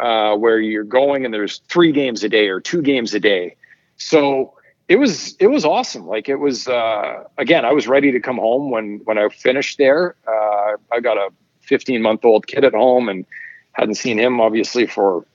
uh, 0.00 0.36
where 0.36 0.60
you're 0.60 0.84
going 0.84 1.24
and 1.24 1.32
there's 1.32 1.58
three 1.68 1.92
games 1.92 2.22
a 2.22 2.28
day 2.28 2.48
or 2.48 2.60
two 2.60 2.82
games 2.82 3.14
a 3.14 3.20
day. 3.20 3.56
So 3.96 4.54
it 4.88 4.96
was, 4.96 5.36
it 5.38 5.48
was 5.48 5.64
awesome. 5.64 6.06
Like 6.06 6.28
it 6.28 6.36
was, 6.36 6.66
uh, 6.66 7.24
again, 7.36 7.64
I 7.64 7.72
was 7.72 7.86
ready 7.86 8.10
to 8.12 8.20
come 8.20 8.38
home 8.38 8.70
when, 8.70 9.00
when 9.04 9.18
I 9.18 9.28
finished 9.28 9.78
there. 9.78 10.16
Uh, 10.26 10.76
I 10.90 11.00
got 11.00 11.16
a 11.16 11.30
15 11.60 12.00
month 12.00 12.24
old 12.24 12.46
kid 12.46 12.64
at 12.64 12.74
home 12.74 13.08
and 13.08 13.26
hadn't 13.72 13.96
seen 13.96 14.18
him 14.18 14.40
obviously 14.40 14.86
for 14.86 15.26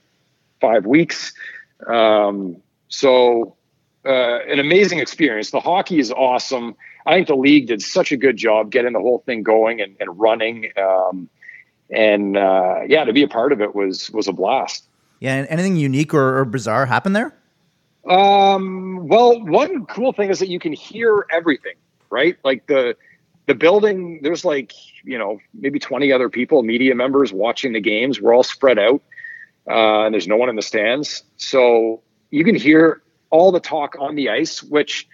five 0.60 0.86
weeks. 0.86 1.32
Um, 1.86 2.56
so, 2.88 3.56
uh, 4.04 4.40
an 4.40 4.58
amazing 4.58 4.98
experience. 4.98 5.50
The 5.50 5.60
hockey 5.60 5.98
is 5.98 6.10
awesome. 6.10 6.74
I 7.06 7.14
think 7.14 7.28
the 7.28 7.36
league 7.36 7.68
did 7.68 7.80
such 7.80 8.12
a 8.12 8.16
good 8.16 8.36
job 8.36 8.70
getting 8.70 8.92
the 8.92 9.00
whole 9.00 9.22
thing 9.24 9.42
going 9.42 9.80
and, 9.80 9.96
and 10.00 10.18
running. 10.18 10.70
Um, 10.76 11.28
and 11.90 12.36
uh, 12.36 12.80
yeah, 12.86 13.04
to 13.04 13.12
be 13.12 13.22
a 13.22 13.28
part 13.28 13.52
of 13.52 13.60
it 13.60 13.74
was 13.74 14.10
was 14.10 14.28
a 14.28 14.32
blast. 14.32 14.84
Yeah, 15.20 15.46
anything 15.48 15.76
unique 15.76 16.12
or, 16.12 16.40
or 16.40 16.44
bizarre 16.44 16.86
happened 16.86 17.16
there? 17.16 17.34
Um, 18.08 19.08
well, 19.08 19.40
one 19.44 19.86
cool 19.86 20.12
thing 20.12 20.30
is 20.30 20.38
that 20.40 20.48
you 20.48 20.58
can 20.58 20.72
hear 20.72 21.26
everything, 21.30 21.74
right? 22.10 22.36
Like 22.44 22.66
the 22.66 22.96
the 23.46 23.54
building, 23.54 24.20
there's 24.22 24.44
like 24.44 24.72
you 25.04 25.18
know 25.18 25.38
maybe 25.54 25.78
20 25.78 26.12
other 26.12 26.28
people, 26.28 26.62
media 26.62 26.94
members 26.94 27.32
watching 27.32 27.72
the 27.72 27.80
games. 27.80 28.20
We're 28.20 28.34
all 28.34 28.42
spread 28.42 28.78
out, 28.78 29.02
uh, 29.68 30.04
and 30.04 30.14
there's 30.14 30.28
no 30.28 30.36
one 30.36 30.48
in 30.48 30.56
the 30.56 30.62
stands, 30.62 31.22
so 31.36 32.02
you 32.30 32.44
can 32.44 32.54
hear 32.54 33.02
all 33.30 33.52
the 33.52 33.60
talk 33.60 33.96
on 33.98 34.14
the 34.14 34.28
ice, 34.28 34.62
which 34.62 35.08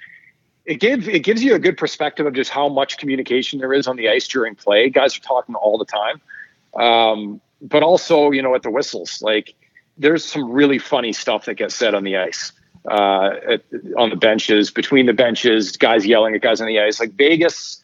it 0.65 0.81
gives 0.81 1.09
it 1.09 1.21
gives 1.21 1.43
you 1.43 1.55
a 1.55 1.59
good 1.59 1.77
perspective 1.77 2.27
of 2.27 2.35
just 2.35 2.51
how 2.51 2.69
much 2.69 2.99
communication 2.99 3.59
there 3.59 3.73
is 3.73 3.87
on 3.87 3.97
the 3.97 4.09
ice 4.09 4.29
during 4.29 4.55
play. 4.55 4.91
Guys 4.91 5.17
are 5.17 5.21
talking 5.21 5.55
all 5.55 5.79
the 5.79 5.85
time, 5.85 6.21
um, 6.81 7.41
but 7.63 7.83
also 7.83 8.31
you 8.31 8.43
know 8.43 8.55
at 8.55 8.63
the 8.63 8.71
whistles, 8.71 9.23
like 9.23 9.55
there's 9.99 10.25
some 10.25 10.51
really 10.51 10.79
funny 10.79 11.13
stuff 11.13 11.45
that 11.45 11.55
gets 11.55 11.75
said 11.75 11.95
on 11.95 12.05
the 12.05 12.17
ice, 12.17 12.53
uh, 12.89 13.31
at, 13.49 13.63
on 13.97 14.11
the 14.11 14.17
benches, 14.17 14.71
between 14.71 15.07
the 15.07 15.13
benches, 15.13 15.77
guys 15.77 16.07
yelling 16.07 16.35
at 16.35 16.41
guys 16.41 16.61
on 16.61 16.67
the 16.67 16.81
ice. 16.81 17.01
Like 17.01 17.13
Vegas 17.13 17.83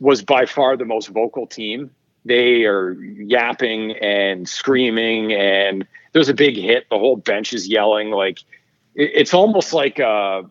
was 0.00 0.22
by 0.22 0.46
far 0.46 0.76
the 0.76 0.84
most 0.84 1.08
vocal 1.08 1.46
team. 1.46 1.90
They 2.24 2.64
are 2.64 2.92
yapping 2.92 3.92
and 3.92 4.48
screaming, 4.48 5.32
and 5.32 5.86
there's 6.12 6.28
a 6.28 6.34
big 6.34 6.56
hit. 6.56 6.88
The 6.90 6.98
whole 6.98 7.16
bench 7.16 7.52
is 7.52 7.68
yelling. 7.68 8.10
Like 8.10 8.40
it, 8.94 9.10
it's 9.14 9.34
almost 9.34 9.72
like 9.72 9.98
a 9.98 10.44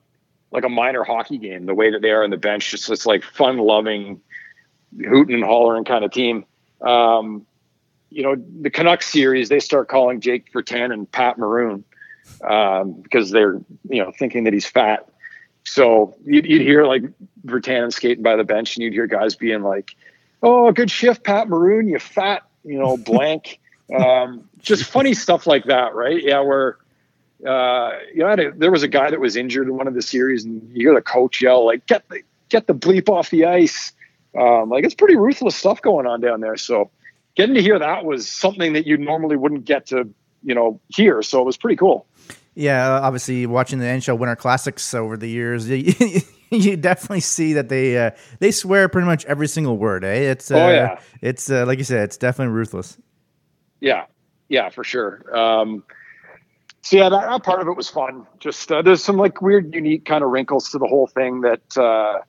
like 0.52 0.64
a 0.64 0.70
minor 0.70 1.04
hockey 1.04 1.38
game. 1.38 1.66
The 1.66 1.74
way 1.74 1.92
that 1.92 2.02
they 2.02 2.12
are 2.12 2.24
on 2.24 2.30
the 2.30 2.38
bench, 2.38 2.72
just 2.72 2.90
it's 2.90 3.06
like 3.06 3.24
fun 3.24 3.58
loving, 3.58 4.22
hooting 4.98 5.36
and 5.36 5.44
hollering 5.44 5.84
kind 5.84 6.06
of 6.06 6.12
team. 6.12 6.46
Um, 6.82 7.46
you 8.10 8.24
know, 8.24 8.36
the 8.62 8.70
Canucks 8.70 9.12
series, 9.12 9.50
they 9.50 9.60
start 9.60 9.90
calling 9.90 10.22
Jake 10.22 10.54
Virtanen 10.54 10.94
and 10.94 11.12
Pat 11.12 11.38
Maroon 11.38 11.84
um, 12.48 13.02
because 13.02 13.32
they're, 13.32 13.62
you 13.90 14.04
know, 14.04 14.12
thinking 14.18 14.44
that 14.46 14.54
he's 14.54 14.66
fat. 14.66 15.10
So 15.64 16.16
you'd, 16.24 16.46
you'd 16.46 16.62
hear 16.62 16.86
like 16.86 17.04
Virtanen 17.46 17.92
skating 17.92 18.24
by 18.24 18.36
the 18.36 18.44
bench 18.44 18.76
and 18.76 18.84
you'd 18.84 18.94
hear 18.94 19.08
guys 19.08 19.36
being 19.36 19.62
like, 19.64 19.96
oh, 20.44 20.72
good 20.72 20.92
shift, 20.92 21.24
Pat 21.24 21.50
Maroon, 21.50 21.88
you 21.88 22.00
fat, 22.00 22.44
you 22.64 22.78
know, 22.78 22.98
blank. 22.98 23.60
um, 24.00 24.50
just 24.60 24.84
funny 24.84 25.14
stuff 25.14 25.48
like 25.48 25.66
that, 25.66 25.94
right? 25.94 26.22
Yeah, 26.24 26.42
where 26.42 26.78
uh, 27.46 27.92
you 28.14 28.20
know, 28.20 28.32
a, 28.32 28.52
there 28.52 28.72
was 28.72 28.84
a 28.84 28.88
guy 28.88 29.10
that 29.10 29.20
was 29.20 29.36
injured 29.36 29.68
in 29.68 29.76
one 29.76 29.88
of 29.88 29.94
the 29.94 30.02
series, 30.02 30.46
and 30.46 30.68
you 30.72 30.88
hear 30.88 30.96
the 30.96 31.02
coach 31.02 31.42
yell 31.42 31.66
like, 31.66 31.86
"Get 31.86 32.08
the 32.10 32.22
get 32.50 32.68
the 32.68 32.74
bleep 32.74 33.10
off 33.10 33.30
the 33.30 33.46
ice!" 33.46 33.92
Um, 34.38 34.70
like 34.70 34.84
it's 34.84 34.96
pretty 34.96 35.16
ruthless 35.16 35.56
stuff 35.56 35.82
going 35.82 36.08
on 36.08 36.22
down 36.22 36.42
there. 36.42 36.58
So 36.58 36.92
getting 37.36 37.56
to 37.56 37.62
hear 37.62 37.80
that 37.80 38.06
was 38.06 38.30
something 38.30 38.74
that 38.74 38.88
you 38.88 38.98
normally 38.98 39.36
wouldn't 39.36 39.66
get 39.66 39.88
to, 39.88 40.10
you 40.44 40.56
know, 40.56 40.80
hear. 40.90 41.22
So 41.22 41.42
it 41.42 41.46
was 41.46 41.58
pretty 41.58 41.76
cool. 41.76 42.06
Yeah, 42.56 42.90
obviously 43.02 43.46
watching 43.46 43.80
the 43.80 43.86
NHL 43.86 44.18
Winter 44.18 44.36
Classics 44.36 44.94
over 44.94 45.18
the 45.18 45.30
years, 45.30 45.70
you, 45.70 46.22
you 46.52 46.78
definitely 46.78 47.20
see 47.20 47.54
that 47.54 47.68
they 47.70 47.98
uh, 47.98 48.12
they 48.40 48.52
swear 48.52 48.88
pretty 48.88 49.06
much 49.06 49.26
every 49.26 49.48
single 49.48 49.78
word. 49.78 50.06
Eh? 50.06 50.32
It's 50.32 50.50
uh, 50.50 50.56
Oh, 50.56 50.70
yeah. 50.70 51.00
it's 51.22 51.52
uh, 51.52 51.66
like 51.66 51.78
you 51.78 51.84
said, 51.84 52.04
it's 52.06 52.18
definitely 52.18 52.54
ruthless. 52.54 52.98
Yeah, 53.82 54.06
yeah, 54.48 54.70
for 54.70 54.84
sure. 54.86 55.24
Um, 55.38 55.84
so 56.82 56.98
yeah, 56.98 57.10
that, 57.10 57.22
that 57.30 57.44
part 57.44 57.62
of 57.62 57.68
it 57.68 57.76
was 57.76 57.90
fun. 57.90 58.26
Just 58.40 58.72
uh, 58.72 58.82
there's 58.82 59.04
some 59.04 59.18
like 59.18 59.42
weird, 59.42 59.74
unique 59.74 60.06
kind 60.06 60.24
of 60.24 60.30
wrinkles 60.30 60.70
to 60.72 60.78
the 60.78 60.88
whole 60.88 61.08
thing 61.08 61.42
that 61.42 61.78
uh, 61.78 62.20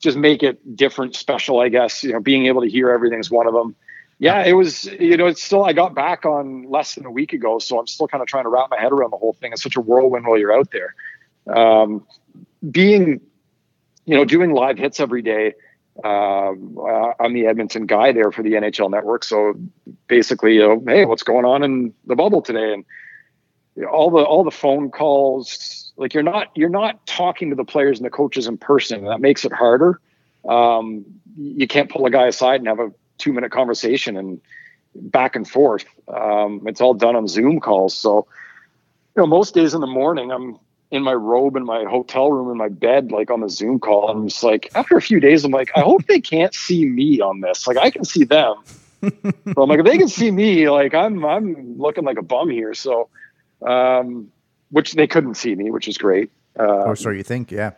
just 0.00 0.16
make 0.16 0.42
it 0.42 0.76
different, 0.76 1.14
special. 1.14 1.60
I 1.60 1.68
guess 1.68 2.02
you 2.02 2.12
know, 2.12 2.20
being 2.20 2.46
able 2.46 2.62
to 2.62 2.68
hear 2.70 2.90
everything 2.90 3.18
is 3.20 3.30
one 3.30 3.46
of 3.46 3.52
them. 3.52 3.76
Yeah, 4.18 4.44
it 4.44 4.52
was. 4.52 4.84
You 4.84 5.16
know, 5.16 5.26
it's 5.26 5.42
still. 5.42 5.64
I 5.64 5.72
got 5.72 5.94
back 5.94 6.24
on 6.24 6.64
less 6.70 6.94
than 6.94 7.04
a 7.04 7.10
week 7.10 7.32
ago, 7.32 7.58
so 7.58 7.78
I'm 7.78 7.86
still 7.86 8.08
kind 8.08 8.22
of 8.22 8.28
trying 8.28 8.44
to 8.44 8.48
wrap 8.48 8.70
my 8.70 8.78
head 8.80 8.92
around 8.92 9.10
the 9.10 9.16
whole 9.16 9.32
thing. 9.34 9.52
It's 9.52 9.62
such 9.62 9.76
a 9.76 9.80
whirlwind 9.80 10.26
while 10.26 10.38
you're 10.38 10.52
out 10.52 10.70
there. 10.70 10.94
Um, 11.54 12.06
being, 12.68 13.20
you 14.04 14.16
know, 14.16 14.24
doing 14.24 14.52
live 14.52 14.78
hits 14.78 15.00
every 15.00 15.22
day. 15.22 15.54
Um, 16.02 16.78
uh, 16.78 17.12
I'm 17.20 17.34
the 17.34 17.46
Edmonton 17.46 17.86
guy 17.86 18.12
there 18.12 18.32
for 18.32 18.42
the 18.42 18.52
NHL 18.52 18.90
Network. 18.90 19.24
So 19.24 19.54
basically, 20.08 20.54
you 20.54 20.60
know, 20.60 20.82
hey, 20.86 21.04
what's 21.04 21.22
going 21.22 21.44
on 21.44 21.62
in 21.62 21.94
the 22.06 22.16
bubble 22.16 22.42
today? 22.42 22.72
And 22.72 22.84
all 23.86 24.10
the 24.10 24.22
all 24.22 24.44
the 24.44 24.50
phone 24.50 24.90
calls, 24.90 25.92
like 25.96 26.14
you're 26.14 26.22
not 26.22 26.48
you're 26.54 26.68
not 26.68 27.06
talking 27.06 27.50
to 27.50 27.56
the 27.56 27.64
players 27.64 27.98
and 27.98 28.06
the 28.06 28.10
coaches 28.10 28.46
in 28.46 28.58
person. 28.58 28.98
and 29.00 29.08
That 29.08 29.20
makes 29.20 29.44
it 29.44 29.52
harder. 29.52 30.00
Um, 30.48 31.04
you 31.36 31.66
can't 31.66 31.90
pull 31.90 32.06
a 32.06 32.10
guy 32.10 32.26
aside 32.26 32.60
and 32.60 32.68
have 32.68 32.80
a 32.80 32.92
two 33.18 33.32
minute 33.32 33.52
conversation 33.52 34.16
and 34.16 34.40
back 34.94 35.36
and 35.36 35.48
forth. 35.48 35.84
Um, 36.08 36.62
it's 36.66 36.80
all 36.80 36.94
done 36.94 37.16
on 37.16 37.28
Zoom 37.28 37.60
calls. 37.60 37.94
So, 37.94 38.26
you 39.16 39.22
know, 39.22 39.26
most 39.26 39.54
days 39.54 39.74
in 39.74 39.80
the 39.80 39.86
morning, 39.86 40.30
I'm 40.30 40.58
in 40.90 41.02
my 41.02 41.14
robe 41.14 41.56
in 41.56 41.64
my 41.64 41.84
hotel 41.84 42.30
room 42.30 42.50
in 42.50 42.56
my 42.56 42.68
bed, 42.68 43.10
like 43.10 43.30
on 43.30 43.40
the 43.40 43.48
Zoom 43.48 43.80
call. 43.80 44.10
And 44.10 44.20
I'm 44.20 44.28
just 44.28 44.42
like, 44.42 44.70
after 44.74 44.96
a 44.96 45.02
few 45.02 45.18
days, 45.20 45.44
I'm 45.44 45.50
like, 45.50 45.70
I 45.76 45.80
hope 45.80 46.06
they 46.06 46.20
can't 46.20 46.54
see 46.54 46.86
me 46.86 47.20
on 47.20 47.40
this. 47.40 47.66
Like, 47.66 47.76
I 47.76 47.90
can 47.90 48.04
see 48.04 48.24
them. 48.24 48.56
so 49.02 49.62
I'm 49.62 49.68
like, 49.68 49.80
if 49.80 49.84
they 49.84 49.98
can 49.98 50.08
see 50.08 50.30
me, 50.30 50.70
like, 50.70 50.94
I'm 50.94 51.24
I'm 51.24 51.78
looking 51.78 52.04
like 52.04 52.18
a 52.18 52.22
bum 52.22 52.50
here. 52.50 52.74
So, 52.74 53.08
um, 53.66 54.30
which 54.70 54.92
they 54.92 55.06
couldn't 55.06 55.34
see 55.34 55.54
me, 55.54 55.70
which 55.70 55.88
is 55.88 55.98
great. 55.98 56.30
Uh, 56.58 56.84
or 56.84 56.96
so 56.96 57.10
you 57.10 57.22
think? 57.22 57.50
Yeah. 57.50 57.72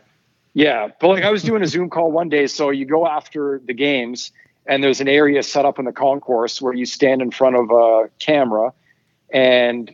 yeah, 0.53 0.89
but 0.99 1.07
like 1.07 1.23
I 1.23 1.31
was 1.31 1.43
doing 1.43 1.63
a 1.63 1.67
Zoom 1.67 1.89
call 1.89 2.11
one 2.11 2.29
day, 2.29 2.47
so 2.47 2.69
you 2.69 2.85
go 2.85 3.07
after 3.07 3.61
the 3.65 3.73
games, 3.73 4.31
and 4.67 4.83
there's 4.83 5.01
an 5.01 5.07
area 5.07 5.41
set 5.43 5.65
up 5.65 5.79
in 5.79 5.85
the 5.85 5.91
concourse 5.91 6.61
where 6.61 6.73
you 6.73 6.85
stand 6.85 7.21
in 7.21 7.31
front 7.31 7.55
of 7.55 7.71
a 7.71 8.09
camera, 8.19 8.73
and 9.33 9.93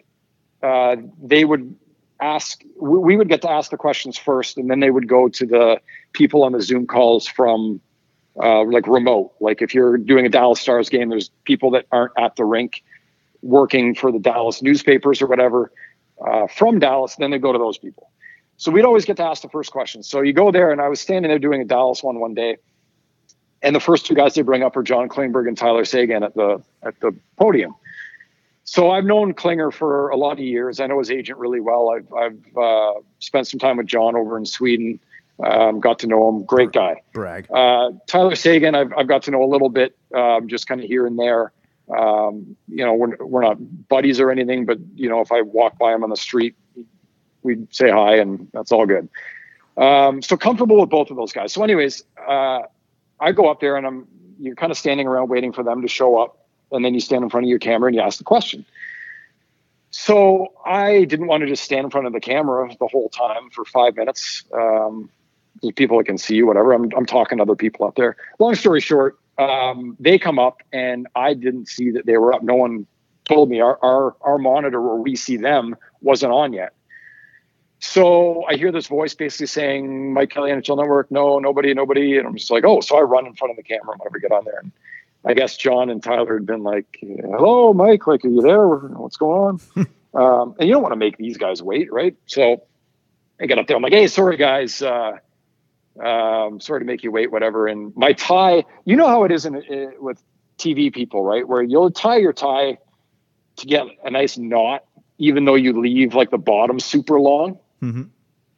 uh, 0.62 0.96
they 1.22 1.46
would 1.46 1.75
ask. 2.20 2.63
We 2.80 3.15
would 3.15 3.30
get 3.30 3.42
to 3.44 3.51
ask 3.51 3.72
the 3.72 3.77
questions 3.77 4.18
first, 4.18 4.58
and 4.58 4.70
then 4.70 4.80
they 4.80 4.89
would 4.89 5.08
go 5.08 5.30
to 5.30 5.46
the 5.46 5.82
people 6.13 6.44
on 6.44 6.51
the 6.51 6.62
Zoom 6.62 6.88
calls 6.88 7.27
from 7.27 7.82
uh, 8.42 8.63
like 8.63 8.88
remote. 8.88 9.34
Like 9.39 9.62
if 9.62 9.74
you're 9.74 9.98
doing 9.98 10.25
a 10.25 10.30
Dallas 10.30 10.60
Stars 10.60 10.89
game, 10.89 11.10
there's 11.10 11.30
people 11.44 11.72
that 11.72 11.86
aren't 11.92 12.13
at 12.18 12.36
the 12.36 12.46
rink 12.46 12.84
working 13.42 13.94
for 13.94 14.12
the 14.12 14.20
Dallas 14.20 14.62
newspapers 14.62 15.22
or 15.22 15.27
whatever 15.27 15.72
uh, 16.25 16.48
from 16.48 16.80
Dallas. 16.80 17.15
Then 17.18 17.32
they 17.32 17.38
go 17.38 17.51
to 17.51 17.60
those 17.60 17.77
people. 17.77 18.10
So 18.58 18.72
we'd 18.72 18.86
always 18.86 19.06
get 19.06 19.18
to 19.18 19.24
ask 19.24 19.42
the 19.42 19.50
first 19.50 19.72
question. 19.72 20.03
So 20.03 20.22
you 20.22 20.32
go 20.32 20.51
there, 20.51 20.72
and 20.72 20.80
I 20.80 20.88
was 20.88 21.01
standing 21.01 21.30
there 21.30 21.39
doing 21.39 21.62
a 21.62 21.65
Dallas 21.65 22.03
one 22.03 22.20
one 22.20 22.34
day, 22.34 22.58
and 23.63 23.75
the 23.75 23.79
first 23.79 24.05
two 24.05 24.13
guys 24.13 24.36
they 24.36 24.41
bring 24.41 24.62
up 24.62 24.75
are 24.77 24.84
John 24.84 25.10
Klingberg 25.10 25.48
and 25.48 25.58
Tyler 25.58 25.86
Seguin 25.86 26.24
at 26.24 26.36
the 26.36 26.62
at 26.84 27.00
the 27.00 27.15
podium. 27.38 27.74
So 28.65 28.91
I've 28.91 29.05
known 29.05 29.34
Klinger 29.34 29.72
for 29.72 30.10
a 30.10 30.15
lot 30.15 30.34
of 30.34 30.39
years. 30.39 30.79
I 30.79 30.88
know 30.88 31.00
his 31.00 31.12
agent 31.12 31.39
really 31.39 31.60
well. 31.60 31.89
I've 31.89 32.13
I've 32.13 32.58
uh, 32.58 32.93
spent 33.20 33.48
some 33.48 33.60
time 33.60 33.77
with 33.77 33.88
John 33.88 34.15
over 34.15 34.38
in 34.38 34.46
Sweden. 34.46 35.00
Um, 35.43 35.79
got 35.79 36.00
to 36.00 36.08
know 36.08 36.29
him. 36.29 36.43
Great 36.46 36.72
guy. 36.72 37.01
Brag. 37.12 37.48
Uh, 37.51 37.91
Tyler 38.05 38.36
Seguin, 38.36 38.75
I've, 38.75 38.93
I've 38.96 39.08
got 39.08 39.24
to 39.24 39.32
know 39.32 39.43
a 39.43 39.50
little 39.50 39.70
bit, 39.70 39.98
um, 40.13 40.48
just 40.48 40.67
kind 40.67 40.79
of 40.79 40.88
here 40.88 41.08
and 41.08 41.17
there. 41.17 41.51
Um, 41.89 42.55
you 42.67 42.86
know, 42.86 42.93
we're, 42.93 43.17
we're 43.20 43.41
not 43.41 43.58
buddies 43.89 44.20
or 44.20 44.29
anything, 44.29 44.65
but 44.65 44.77
you 44.93 45.10
know, 45.10 45.22
if 45.22 45.32
I 45.32 45.41
walk 45.41 45.79
by 45.79 45.91
him 45.93 46.03
on 46.03 46.12
the 46.12 46.15
street, 46.15 46.55
we'd 47.41 47.74
say 47.74 47.89
hi 47.89 48.17
and 48.17 48.48
that's 48.53 48.72
all 48.72 48.86
good. 48.86 49.10
Um, 49.75 50.22
so 50.22 50.38
comfortable 50.38 50.79
with 50.79 50.89
both 50.89 51.10
of 51.10 51.17
those 51.17 51.34
guys. 51.34 51.51
So 51.51 51.63
anyways, 51.63 52.03
uh, 52.25 52.62
I 53.24 53.32
go 53.32 53.50
up 53.50 53.62
there 53.62 53.77
and 53.77 53.88
I'm, 53.88 54.08
you're 54.38 54.56
kind 54.56 54.72
of 54.72 54.77
standing 54.77 55.08
around 55.08 55.30
waiting 55.30 55.53
for 55.53 55.63
them 55.63 55.82
to 55.82 55.88
show 55.88 56.22
up. 56.22 56.38
And 56.72 56.84
then 56.84 56.94
you 56.94 57.00
stand 57.00 57.24
in 57.24 57.30
front 57.30 57.46
of 57.46 57.50
your 57.50 57.60
camera 57.60 57.88
and 57.88 57.96
you 57.96 58.01
ask 58.01 58.18
the 58.18 58.24
question. 58.24 58.65
So 59.92 60.51
I 60.65 61.06
didn't 61.06 61.27
want 61.27 61.42
to 61.42 61.48
just 61.48 61.63
stand 61.63 61.86
in 61.86 61.92
front 61.92 62.08
of 62.08 62.13
the 62.13 62.20
camera 62.20 62.70
the 62.80 62.88
whole 62.88 63.10
time 63.10 63.50
for 63.51 63.63
five 63.63 63.96
minutes. 63.96 64.44
Um, 64.51 65.10
people 65.75 65.98
that 66.00 66.06
can 66.06 66.18
see 66.18 66.36
you, 66.36 66.48
whatever. 66.48 66.74
I'm, 66.74 66.92
I'm 66.98 67.06
talking 67.06 67.38
to 67.38 67.44
other 67.44 67.56
people 67.56 67.86
up 67.86 67.96
there. 67.96 68.18
Long 68.39 68.56
story 68.56 68.82
short, 68.82 69.18
um, 69.38 69.96
they 70.00 70.20
come 70.20 70.39
up 70.39 70.62
and 70.74 71.08
I 71.15 71.34
didn't 71.34 71.68
see 71.70 71.92
that 71.92 72.06
they 72.06 72.18
were 72.18 72.34
up. 72.34 72.44
No 72.44 72.56
one 72.56 72.88
told 73.25 73.50
me 73.50 73.62
our, 73.62 73.80
our, 73.82 74.15
our 74.22 74.38
monitor 74.38 74.82
where 74.82 74.96
we 74.96 75.15
see 75.15 75.38
them 75.38 75.75
wasn't 76.01 76.34
on 76.34 76.51
yet. 76.51 76.74
So 77.86 78.46
I 78.46 78.56
hear 78.56 78.72
this 78.72 78.88
voice 78.88 79.13
basically 79.13 79.48
saying, 79.48 80.13
Mike 80.13 80.30
Kelly, 80.30 80.52
NHL 80.52 80.78
Network, 80.78 81.12
no, 81.12 81.38
nobody, 81.38 81.74
nobody. 81.74 82.18
And 82.18 82.25
I'm 82.25 82.34
just 82.34 82.50
like, 82.50 82.63
oh, 82.63 82.80
so 82.80 82.98
I 82.98 83.02
run 83.02 83.28
in 83.28 83.34
front 83.34 83.52
of 83.52 83.58
the 83.58 83.63
camera 83.63 83.98
whenever 83.98 84.16
I 84.16 84.20
get 84.22 84.32
on 84.32 84.46
there. 84.46 84.60
And 84.60 84.72
I 85.25 85.34
guess 85.34 85.58
John 85.58 85.90
and 85.90 86.02
Tyler 86.02 86.36
had 86.36 86.46
been 86.46 86.63
like, 86.63 86.98
hello, 87.02 87.74
Mike, 87.74 88.08
like, 88.08 88.24
are 88.24 88.30
you 88.30 88.42
there? 88.42 88.66
What's 88.66 89.18
going 89.18 89.60
on? 89.75 89.88
um, 90.13 90.56
and 90.58 90.70
you 90.70 90.74
don't 90.74 90.82
want 90.82 90.94
to 90.94 90.98
make 90.98 91.18
these 91.18 91.36
guys 91.36 91.62
wait, 91.62 91.92
right? 91.92 92.16
So 92.25 92.63
I 93.42 93.48
get 93.48 93.60
up 93.60 93.68
there. 93.68 93.75
I'm 93.75 93.84
like, 93.84 93.92
hey, 93.92 94.08
sorry, 94.08 94.38
guys. 94.38 94.82
Uh, 94.82 95.18
um, 96.02 96.62
sorry 96.62 96.80
to 96.80 96.86
make 96.86 97.04
you 97.04 97.12
wait, 97.12 97.34
whatever. 97.34 97.68
And 97.68 97.94
my 97.98 98.13
tie, 98.13 98.63
you 98.86 98.96
know 98.96 99.10
how 99.10 99.25
it 99.25 99.32
is 99.34 99.46
in, 99.46 99.62
in, 99.62 99.94
with 100.00 100.24
TV 100.58 100.92
people, 100.92 101.22
right? 101.22 101.46
Where 101.46 101.62
you'll 101.62 101.92
tie 101.92 102.18
your 102.18 102.34
tie 102.34 102.78
to 103.58 103.66
get 103.66 103.88
a 104.06 104.10
nice 104.10 104.38
knot, 104.38 104.86
even 105.18 105.44
though 105.44 105.56
you 105.56 105.78
leave 105.82 106.16
like 106.16 106.32
the 106.32 106.38
bottom 106.38 106.80
super 106.80 107.20
long, 107.20 107.60
Mm-hmm. 107.84 108.04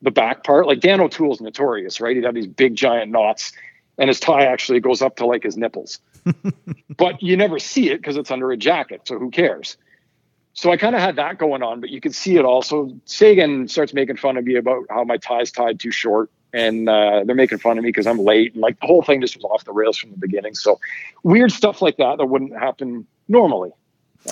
the 0.03 0.11
back 0.11 0.43
part. 0.43 0.67
Like 0.67 0.81
Dan 0.81 1.01
O'Toole's 1.01 1.41
notorious, 1.41 1.99
right? 1.99 2.15
He'd 2.15 2.25
have 2.25 2.35
these 2.35 2.45
big 2.45 2.75
giant 2.75 3.11
knots, 3.11 3.53
and 3.97 4.07
his 4.07 4.19
tie 4.19 4.45
actually 4.45 4.79
goes 4.79 5.01
up 5.01 5.15
to 5.17 5.25
like 5.25 5.41
his 5.41 5.57
nipples. 5.57 5.99
but 6.97 7.23
you 7.23 7.35
never 7.35 7.57
see 7.57 7.89
it 7.89 7.97
because 7.97 8.17
it's 8.17 8.29
under 8.29 8.51
a 8.51 8.57
jacket, 8.57 9.01
so 9.05 9.17
who 9.17 9.31
cares? 9.31 9.77
So 10.53 10.71
I 10.71 10.77
kind 10.77 10.95
of 10.95 11.01
had 11.01 11.17
that 11.17 11.37
going 11.37 11.63
on, 11.63 11.81
but 11.81 11.89
you 11.89 11.99
could 11.99 12.15
see 12.15 12.37
it 12.37 12.45
also. 12.45 12.95
Seguin 13.05 13.67
starts 13.67 13.93
making 13.93 14.17
fun 14.17 14.37
of 14.37 14.45
me 14.45 14.55
about 14.55 14.85
how 14.89 15.03
my 15.03 15.17
tie's 15.17 15.51
tied 15.51 15.79
too 15.79 15.91
short, 15.91 16.29
and 16.53 16.87
uh, 16.87 17.23
they're 17.25 17.35
making 17.35 17.57
fun 17.57 17.77
of 17.77 17.83
me 17.83 17.89
because 17.89 18.07
I'm 18.07 18.19
late, 18.19 18.53
and 18.53 18.61
like 18.61 18.79
the 18.79 18.87
whole 18.87 19.01
thing 19.01 19.21
just 19.21 19.35
was 19.35 19.43
off 19.43 19.65
the 19.65 19.73
rails 19.73 19.97
from 19.97 20.11
the 20.11 20.17
beginning. 20.17 20.55
So 20.55 20.79
weird 21.23 21.51
stuff 21.51 21.81
like 21.81 21.97
that 21.97 22.19
that 22.19 22.25
wouldn't 22.25 22.57
happen 22.57 23.05
normally. 23.27 23.71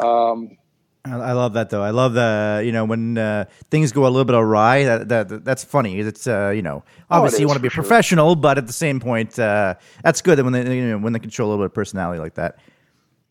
Um, 0.02 0.58
I 1.06 1.34
love 1.34 1.54
that 1.54 1.70
though. 1.70 1.84
I 1.84 1.90
love 1.90 2.14
the 2.14 2.62
you 2.66 2.72
know 2.72 2.86
when 2.86 3.18
uh, 3.18 3.46
things 3.70 3.92
go 3.92 4.04
a 4.04 4.08
little 4.08 4.24
bit 4.24 4.36
awry. 4.36 4.86
That, 4.86 5.10
that 5.10 5.44
that's 5.44 5.64
funny. 5.64 6.00
It's 6.00 6.28
uh, 6.28 6.52
you 6.52 6.62
know 6.62 6.86
obviously 7.10 7.42
you 7.42 7.48
want 7.48 7.58
to 7.58 7.62
be 7.62 7.68
for 7.68 7.76
sure. 7.76 7.84
professional, 7.84 8.38
but 8.38 8.58
at 8.58 8.68
the 8.68 8.74
same 8.74 9.02
point, 9.02 9.38
uh, 9.38 9.76
that's 10.02 10.22
good 10.22 10.40
when 10.40 10.54
they 10.54 10.78
you 10.78 10.92
know 10.92 10.98
when 11.00 11.12
they 11.12 11.20
show 11.30 11.44
a 11.44 11.48
little 11.48 11.62
bit 11.64 11.66
of 11.66 11.74
personality 11.74 12.22
like 12.22 12.36
that. 12.36 12.58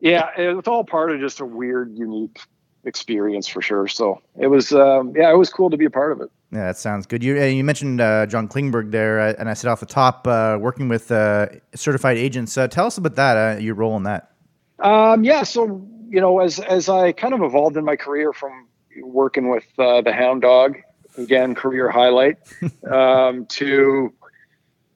yeah, 0.00 0.28
it's 0.36 0.68
all 0.68 0.84
part 0.84 1.12
of 1.12 1.20
just 1.20 1.40
a 1.40 1.46
weird, 1.46 1.96
unique 1.96 2.40
experience 2.84 3.46
for 3.46 3.62
sure. 3.62 3.86
So 3.88 4.20
it 4.38 4.48
was, 4.48 4.72
um, 4.72 5.14
yeah, 5.16 5.32
it 5.32 5.36
was 5.36 5.50
cool 5.50 5.70
to 5.70 5.76
be 5.76 5.84
a 5.84 5.90
part 5.90 6.12
of 6.12 6.20
it. 6.20 6.30
Yeah, 6.50 6.66
that 6.66 6.76
sounds 6.76 7.06
good. 7.06 7.24
You 7.24 7.42
you 7.42 7.64
mentioned 7.64 8.00
uh, 8.00 8.26
John 8.26 8.48
Klingberg 8.48 8.90
there, 8.90 9.20
uh, 9.20 9.34
and 9.38 9.48
I 9.48 9.54
said 9.54 9.70
off 9.70 9.80
the 9.80 9.86
top, 9.86 10.26
uh, 10.26 10.58
working 10.60 10.88
with 10.88 11.10
uh, 11.10 11.46
certified 11.74 12.18
agents. 12.18 12.58
Uh, 12.58 12.68
tell 12.68 12.86
us 12.86 12.98
about 12.98 13.14
that. 13.14 13.36
Uh, 13.36 13.58
your 13.58 13.74
role 13.74 13.96
in 13.96 14.02
that. 14.02 14.32
Um, 14.80 15.24
yeah, 15.24 15.44
so 15.44 15.88
you 16.12 16.20
know, 16.20 16.40
as 16.40 16.58
as 16.58 16.90
I 16.90 17.12
kind 17.12 17.32
of 17.32 17.42
evolved 17.42 17.78
in 17.78 17.86
my 17.86 17.96
career 17.96 18.34
from 18.34 18.68
working 19.00 19.48
with 19.48 19.64
uh, 19.78 20.02
the 20.02 20.12
Hound 20.12 20.42
Dog, 20.42 20.76
again, 21.16 21.54
career 21.54 21.90
highlight, 21.90 22.36
um, 22.92 23.46
to 23.46 24.12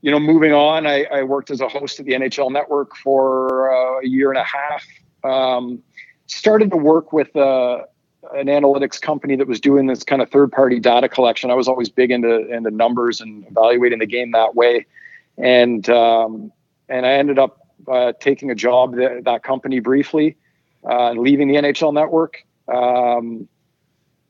you 0.02 0.10
know, 0.10 0.20
moving 0.20 0.52
on. 0.52 0.86
I, 0.86 1.04
I 1.04 1.22
worked 1.22 1.50
as 1.50 1.62
a 1.62 1.68
host 1.68 1.98
at 1.98 2.04
the 2.04 2.12
NHL 2.12 2.52
Network 2.52 2.94
for 2.96 3.72
uh, 3.72 4.00
a 4.00 4.06
year 4.06 4.30
and 4.30 4.38
a 4.38 4.44
half. 4.44 4.84
Um, 5.24 5.82
started 6.26 6.70
to 6.72 6.76
work 6.76 7.14
with 7.14 7.34
uh, 7.34 7.84
an 8.34 8.48
analytics 8.48 9.00
company 9.00 9.36
that 9.36 9.48
was 9.48 9.58
doing 9.58 9.86
this 9.86 10.04
kind 10.04 10.20
of 10.20 10.30
third 10.30 10.52
party 10.52 10.78
data 10.78 11.08
collection. 11.08 11.50
I 11.50 11.54
was 11.54 11.66
always 11.66 11.88
big 11.88 12.10
into 12.10 12.46
into 12.52 12.70
numbers 12.70 13.22
and 13.22 13.46
evaluating 13.46 14.00
the 14.00 14.06
game 14.06 14.32
that 14.32 14.54
way, 14.54 14.84
and 15.38 15.88
um, 15.88 16.52
and 16.90 17.06
I 17.06 17.12
ended 17.12 17.38
up 17.38 17.66
uh, 17.88 18.12
taking 18.20 18.50
a 18.50 18.54
job 18.54 19.00
at 19.00 19.24
that 19.24 19.44
company 19.44 19.80
briefly 19.80 20.36
uh, 20.88 21.12
leaving 21.12 21.48
the 21.48 21.54
NHL 21.54 21.92
network. 21.92 22.44
Um, 22.72 23.48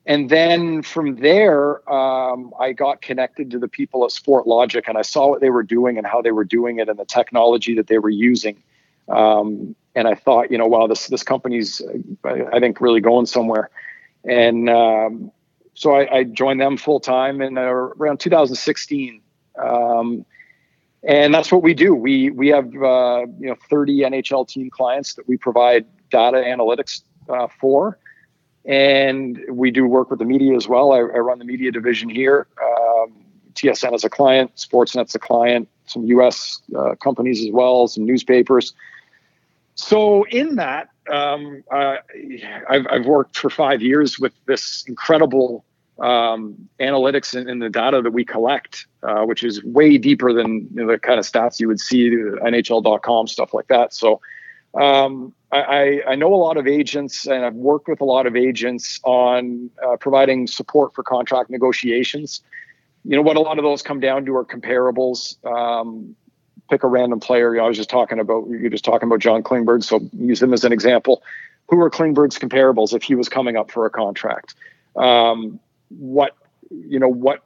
and 0.06 0.30
then 0.30 0.82
from 0.82 1.16
there, 1.16 1.88
um, 1.92 2.54
I 2.60 2.72
got 2.72 3.02
connected 3.02 3.50
to 3.50 3.58
the 3.58 3.66
people 3.66 4.04
at 4.04 4.10
Sportlogiq, 4.10 4.84
and 4.86 4.96
I 4.96 5.02
saw 5.02 5.28
what 5.28 5.40
they 5.40 5.50
were 5.50 5.64
doing 5.64 5.98
and 5.98 6.06
how 6.06 6.22
they 6.22 6.30
were 6.30 6.44
doing 6.44 6.78
it, 6.78 6.88
and 6.88 6.98
the 6.98 7.04
technology 7.04 7.74
that 7.74 7.88
they 7.88 7.98
were 7.98 8.10
using. 8.10 8.62
Um, 9.08 9.74
and 9.96 10.06
I 10.06 10.14
thought, 10.14 10.50
you 10.52 10.58
know, 10.58 10.66
wow, 10.66 10.86
this 10.86 11.08
this 11.08 11.24
company's, 11.24 11.82
I, 12.24 12.60
think, 12.60 12.80
really 12.80 13.00
going 13.00 13.26
somewhere. 13.26 13.70
And 14.24 14.68
um, 14.70 15.32
so 15.74 15.92
I, 15.92 16.18
I, 16.18 16.24
joined 16.24 16.60
them 16.60 16.76
full 16.76 17.00
time 17.00 17.40
in 17.40 17.56
uh, 17.56 17.62
around 17.62 18.18
2016. 18.18 19.22
Um, 19.56 20.24
and 21.02 21.32
that's 21.32 21.52
what 21.52 21.62
we 21.62 21.74
do. 21.74 21.94
We 21.94 22.30
we 22.30 22.48
have 22.48 22.66
uh, 22.74 23.26
you 23.38 23.48
know 23.48 23.56
30 23.70 24.00
NHL 24.00 24.48
team 24.48 24.70
clients 24.70 25.14
that 25.14 25.28
we 25.28 25.36
provide 25.36 25.86
data 26.10 26.38
analytics 26.38 27.02
uh, 27.28 27.48
for 27.60 27.98
and 28.66 29.40
we 29.48 29.70
do 29.70 29.86
work 29.86 30.10
with 30.10 30.18
the 30.18 30.24
media 30.24 30.54
as 30.56 30.68
well. 30.68 30.92
I, 30.92 30.98
I 30.98 31.00
run 31.00 31.38
the 31.38 31.44
media 31.44 31.70
division 31.70 32.08
here. 32.08 32.48
Um, 32.60 33.12
TSN 33.54 33.94
is 33.94 34.04
a 34.04 34.10
client, 34.10 34.54
Sportsnet's 34.56 35.14
a 35.14 35.18
client, 35.18 35.68
some 35.86 36.04
U.S. 36.04 36.60
Uh, 36.76 36.96
companies 36.96 37.40
as 37.44 37.52
well, 37.52 37.86
some 37.86 38.04
newspapers. 38.04 38.74
So 39.76 40.24
in 40.24 40.56
that, 40.56 40.90
um, 41.10 41.62
uh, 41.70 41.96
I've, 42.68 42.86
I've, 42.90 43.06
worked 43.06 43.38
for 43.38 43.50
five 43.50 43.82
years 43.82 44.18
with 44.18 44.32
this 44.46 44.84
incredible 44.88 45.64
um, 46.00 46.68
analytics 46.80 47.34
and, 47.34 47.62
the 47.62 47.70
data 47.70 48.02
that 48.02 48.10
we 48.10 48.24
collect, 48.24 48.86
uh, 49.02 49.22
which 49.22 49.44
is 49.44 49.62
way 49.62 49.96
deeper 49.96 50.32
than 50.32 50.68
you 50.74 50.84
know, 50.84 50.92
the 50.92 50.98
kind 50.98 51.18
of 51.18 51.24
stats 51.24 51.60
you 51.60 51.68
would 51.68 51.80
see 51.80 52.10
NHL.com 52.10 53.28
stuff 53.28 53.54
like 53.54 53.68
that. 53.68 53.94
So 53.94 54.20
um, 54.80 55.34
I, 55.52 56.02
I, 56.06 56.14
know 56.16 56.34
a 56.34 56.36
lot 56.36 56.56
of 56.56 56.66
agents 56.66 57.26
and 57.26 57.44
I've 57.44 57.54
worked 57.54 57.88
with 57.88 58.00
a 58.00 58.04
lot 58.04 58.26
of 58.26 58.36
agents 58.36 59.00
on 59.04 59.70
uh, 59.84 59.96
providing 59.96 60.46
support 60.46 60.94
for 60.94 61.02
contract 61.02 61.50
negotiations. 61.50 62.42
You 63.04 63.16
know, 63.16 63.22
what 63.22 63.36
a 63.36 63.40
lot 63.40 63.58
of 63.58 63.64
those 63.64 63.82
come 63.82 64.00
down 64.00 64.26
to 64.26 64.34
are 64.36 64.44
comparables. 64.44 65.42
Um, 65.46 66.16
pick 66.68 66.82
a 66.82 66.88
random 66.88 67.20
player. 67.20 67.54
You 67.54 67.58
know, 67.58 67.66
I 67.66 67.68
was 67.68 67.76
just 67.76 67.88
talking 67.88 68.18
about, 68.18 68.48
you're 68.48 68.70
just 68.70 68.84
talking 68.84 69.06
about 69.06 69.20
John 69.20 69.42
Klingberg, 69.42 69.84
so 69.84 70.00
use 70.12 70.42
him 70.42 70.52
as 70.52 70.64
an 70.64 70.72
example. 70.72 71.22
Who 71.68 71.80
are 71.80 71.90
Klingberg's 71.90 72.38
comparables 72.38 72.92
if 72.92 73.02
he 73.02 73.14
was 73.14 73.28
coming 73.28 73.56
up 73.56 73.70
for 73.70 73.86
a 73.86 73.90
contract? 73.90 74.54
Um, 74.96 75.60
what, 75.88 76.36
you 76.70 76.98
know, 76.98 77.08
what 77.08 77.44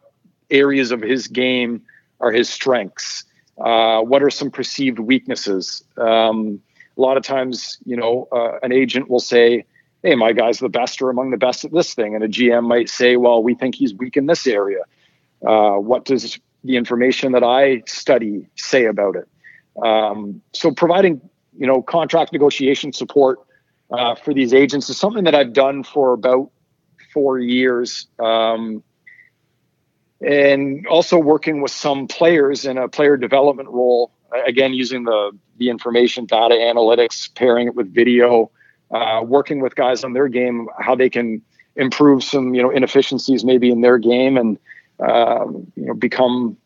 areas 0.51 0.91
of 0.91 1.01
his 1.03 1.29
game 1.29 1.83
are 2.21 2.33
his 2.33 2.49
strengths? 2.49 3.25
Uh, 3.59 4.01
what 4.01 4.23
are 4.23 4.31
some 4.31 4.51
perceived 4.51 4.99
weaknesses? 4.99 5.85
Um, 5.97 6.61
a 6.97 7.01
lot 7.01 7.17
of 7.17 7.23
times, 7.23 7.79
you 7.85 7.97
know, 7.97 8.29
uh, 8.33 8.59
an 8.63 8.73
agent 8.73 9.09
will 9.09 9.21
say, 9.21 9.65
"Hey, 10.03 10.15
my 10.15 10.33
guy's 10.33 10.59
the 10.59 10.69
best 10.69 11.01
or 11.01 11.11
among 11.11 11.31
the 11.31 11.37
best 11.37 11.65
at 11.65 11.73
this 11.73 11.95
thing," 11.95 12.15
and 12.15 12.25
a 12.25 12.29
GM 12.29 12.65
might 12.65 12.89
say, 12.89 13.17
"Well, 13.17 13.43
we 13.43 13.55
think 13.55 13.75
he's 13.75 13.95
weak 13.95 14.17
in 14.17 14.27
this 14.27 14.47
area." 14.47 14.85
Uh, 15.47 15.77
what 15.77 16.05
does 16.05 16.39
the 16.65 16.77
information 16.77 17.33
that 17.33 17.43
I 17.43 17.83
study 17.87 18.47
say 18.57 18.85
about 18.85 19.17
it? 19.17 19.29
Um, 19.83 20.43
so, 20.53 20.71
providing 20.73 21.21
you 21.57 21.67
know 21.67 21.83
contract 21.83 22.33
negotiation 22.33 22.93
support 22.93 23.39
uh, 23.91 24.15
for 24.15 24.35
these 24.35 24.53
agents 24.53 24.89
is 24.91 24.99
something 24.99 25.25
that 25.25 25.35
I've 25.35 25.53
done 25.53 25.83
for 25.83 26.13
about 26.13 26.51
four 27.13 27.39
years. 27.39 28.07
Um, 28.19 28.83
and 30.21 30.87
also 30.87 31.19
working 31.19 31.63
with 31.63 31.71
some 31.71 32.07
players 32.07 32.67
in 32.67 32.77
a 32.77 32.89
player 32.89 33.17
development 33.17 33.69
role 33.71 34.13
again 34.47 34.73
using 34.73 35.05
the 35.05 35.33
the 35.59 35.69
information 35.69 36.27
data 36.27 36.55
analytics 36.55 37.33
pairing 37.35 37.69
it 37.69 37.75
with 37.75 37.93
video 37.93 38.51
uh, 38.91 39.23
working 39.25 39.61
with 39.61 39.75
guys 39.75 40.05
on 40.05 40.13
their 40.13 40.29
game 40.29 40.69
how 40.79 40.95
they 40.95 41.11
can 41.11 41.43
improve 41.77 42.23
some 42.23 42.55
you 42.55 42.63
know 42.63 42.71
inefficiencies 42.71 43.45
maybe 43.45 43.71
in 43.71 43.81
their 43.81 43.99
game 43.99 44.37
and 44.37 44.59
um, 45.01 45.71
you 45.77 45.87
know 45.87 45.95
become 45.95 46.57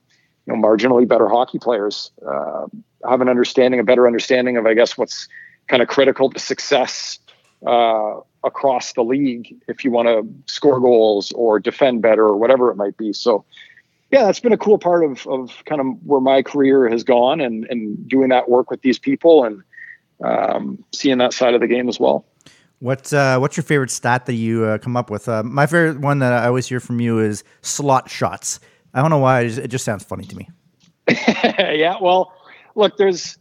you 0.47 0.55
know 0.55 0.61
marginally 0.61 1.07
better 1.07 1.29
hockey 1.29 1.59
players. 1.59 2.11
Uh, 2.27 2.67
have 3.09 3.21
an 3.21 3.29
understanding 3.29 3.81
a 3.81 3.85
better 3.85 4.07
understanding 4.07 4.57
of 4.57 4.65
i 4.65 4.73
guess 4.73 4.97
what's 4.97 5.29
kind 5.69 5.83
of 5.83 5.89
critical 5.89 6.31
to 6.31 6.39
success 6.39 7.19
uh, 7.67 8.21
across 8.45 8.93
the 8.93 9.03
league 9.03 9.55
if 9.69 9.85
you 9.85 9.91
want 9.91 10.07
to 10.09 10.53
score 10.53 10.81
goals 10.81 11.33
or 11.33 11.59
defend 11.59 12.03
better 12.03 12.25
or 12.25 12.37
whatever 12.37 12.71
it 12.71 12.77
might 12.77 12.97
be. 12.97 13.13
So 13.13 13.45
yeah, 14.15 14.27
that's 14.27 14.39
been 14.39 14.53
a 14.53 14.57
cool 14.59 14.79
part 14.79 15.05
of, 15.05 15.27
of 15.27 15.65
kind 15.65 15.81
of 15.81 15.89
where 16.05 16.21
my 16.21 16.41
career 16.41 16.89
has 16.89 17.03
gone 17.03 17.41
and, 17.41 17.67
and 17.69 18.09
doing 18.09 18.29
that 18.29 18.49
work 18.49 18.71
with 18.71 18.81
these 18.83 18.97
people 18.97 19.43
and 19.43 19.61
um, 20.23 20.85
seeing 20.93 21.19
that 21.19 21.33
side 21.33 21.53
of 21.53 21.61
the 21.61 21.67
game 21.67 21.89
as 21.89 21.99
well. 21.99 22.25
What's 22.79 23.13
uh, 23.13 23.39
what's 23.39 23.57
your 23.57 23.65
favorite 23.65 23.91
stat 23.91 24.27
that 24.27 24.35
you 24.35 24.65
uh, 24.65 24.79
come 24.79 24.97
up 24.97 25.11
with? 25.11 25.29
Uh, 25.29 25.43
my 25.43 25.67
favorite 25.67 25.99
one 25.99 26.21
that 26.21 26.33
I 26.33 26.47
always 26.47 26.69
hear 26.69 26.79
from 26.79 27.01
you 27.01 27.19
is 27.19 27.43
slot 27.63 28.09
shots. 28.09 28.61
I 28.93 29.01
don't 29.01 29.11
know 29.11 29.19
why 29.19 29.41
it 29.41 29.49
just, 29.49 29.59
it 29.59 29.69
just 29.69 29.85
sounds 29.85 30.05
funny 30.05 30.25
to 30.27 30.37
me. 30.37 30.49
yeah, 31.09 31.97
well, 32.01 32.33
look, 32.77 32.97
there's 32.97 33.37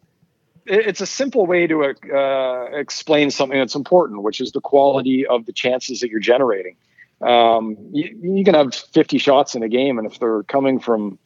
it's 0.66 1.02
a 1.02 1.06
simple 1.06 1.46
way 1.46 1.68
to 1.68 1.84
uh, 1.84 2.66
explain 2.74 3.30
something 3.30 3.60
that's 3.60 3.76
important, 3.76 4.24
which 4.24 4.42
is 4.42 4.54
the 4.54 4.62
quality 4.62 5.24
of 5.28 5.46
the 5.46 5.54
chances 5.54 6.00
that 6.00 6.10
you're 6.10 6.20
generating 6.20 6.78
um, 7.24 7.78
you, 7.92 8.18
you, 8.22 8.44
can 8.44 8.54
have 8.54 8.74
50 8.74 9.18
shots 9.18 9.56
in 9.56 9.64
a 9.64 9.70
game, 9.70 9.98
and 9.98 10.12
if 10.12 10.20
they're 10.20 10.44
coming 10.44 10.80
from 10.80 11.18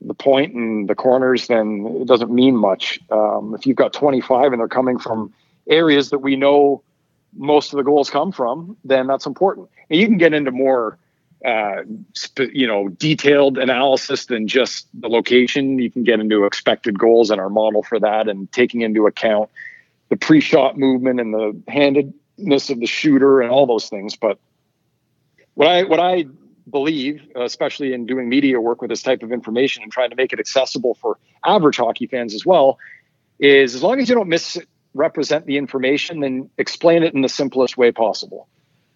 the 0.00 0.14
point 0.14 0.54
and 0.54 0.88
the 0.88 0.94
corners, 0.94 1.46
then 1.46 1.98
it 2.00 2.06
doesn't 2.06 2.30
mean 2.30 2.56
much. 2.56 3.00
Um, 3.10 3.54
if 3.54 3.66
you've 3.66 3.76
got 3.76 3.92
25 3.92 4.52
and 4.52 4.60
they're 4.60 4.68
coming 4.68 4.98
from 4.98 5.32
areas 5.68 6.10
that 6.10 6.18
we 6.18 6.36
know 6.36 6.82
most 7.34 7.72
of 7.72 7.76
the 7.76 7.82
goals 7.82 8.10
come 8.10 8.32
from, 8.32 8.76
then 8.84 9.06
that's 9.06 9.26
important. 9.26 9.68
And 9.88 10.00
you 10.00 10.06
can 10.06 10.18
get 10.18 10.34
into 10.34 10.50
more, 10.50 10.98
uh, 11.44 11.82
you 12.52 12.66
know, 12.66 12.88
detailed 12.88 13.58
analysis 13.58 14.26
than 14.26 14.48
just 14.48 14.88
the 15.00 15.08
location. 15.08 15.78
You 15.78 15.90
can 15.90 16.04
get 16.04 16.20
into 16.20 16.44
expected 16.44 16.98
goals 16.98 17.30
and 17.30 17.40
our 17.40 17.50
model 17.50 17.82
for 17.82 17.98
that, 18.00 18.28
and 18.28 18.50
taking 18.52 18.82
into 18.82 19.06
account 19.06 19.50
the 20.08 20.16
pre-shot 20.16 20.76
movement 20.76 21.20
and 21.20 21.32
the 21.32 21.58
handedness 21.68 22.68
of 22.70 22.80
the 22.80 22.86
shooter 22.86 23.40
and 23.40 23.50
all 23.50 23.66
those 23.66 23.88
things. 23.88 24.14
But 24.16 24.38
what 25.54 25.68
I 25.68 25.82
what 25.84 26.00
I 26.00 26.26
believe, 26.70 27.22
especially 27.34 27.92
in 27.92 28.06
doing 28.06 28.28
media 28.28 28.60
work 28.60 28.80
with 28.80 28.90
this 28.90 29.02
type 29.02 29.22
of 29.22 29.32
information 29.32 29.82
and 29.82 29.90
trying 29.90 30.10
to 30.10 30.16
make 30.16 30.32
it 30.32 30.38
accessible 30.38 30.94
for 30.94 31.18
average 31.44 31.76
hockey 31.76 32.06
fans 32.06 32.34
as 32.34 32.46
well, 32.46 32.78
is 33.38 33.74
as 33.74 33.82
long 33.82 33.98
as 34.00 34.08
you 34.08 34.14
don't 34.14 34.28
misrepresent 34.28 35.46
the 35.46 35.56
information, 35.56 36.20
then 36.20 36.48
explain 36.58 37.02
it 37.02 37.14
in 37.14 37.22
the 37.22 37.28
simplest 37.28 37.76
way 37.76 37.90
possible. 37.90 38.48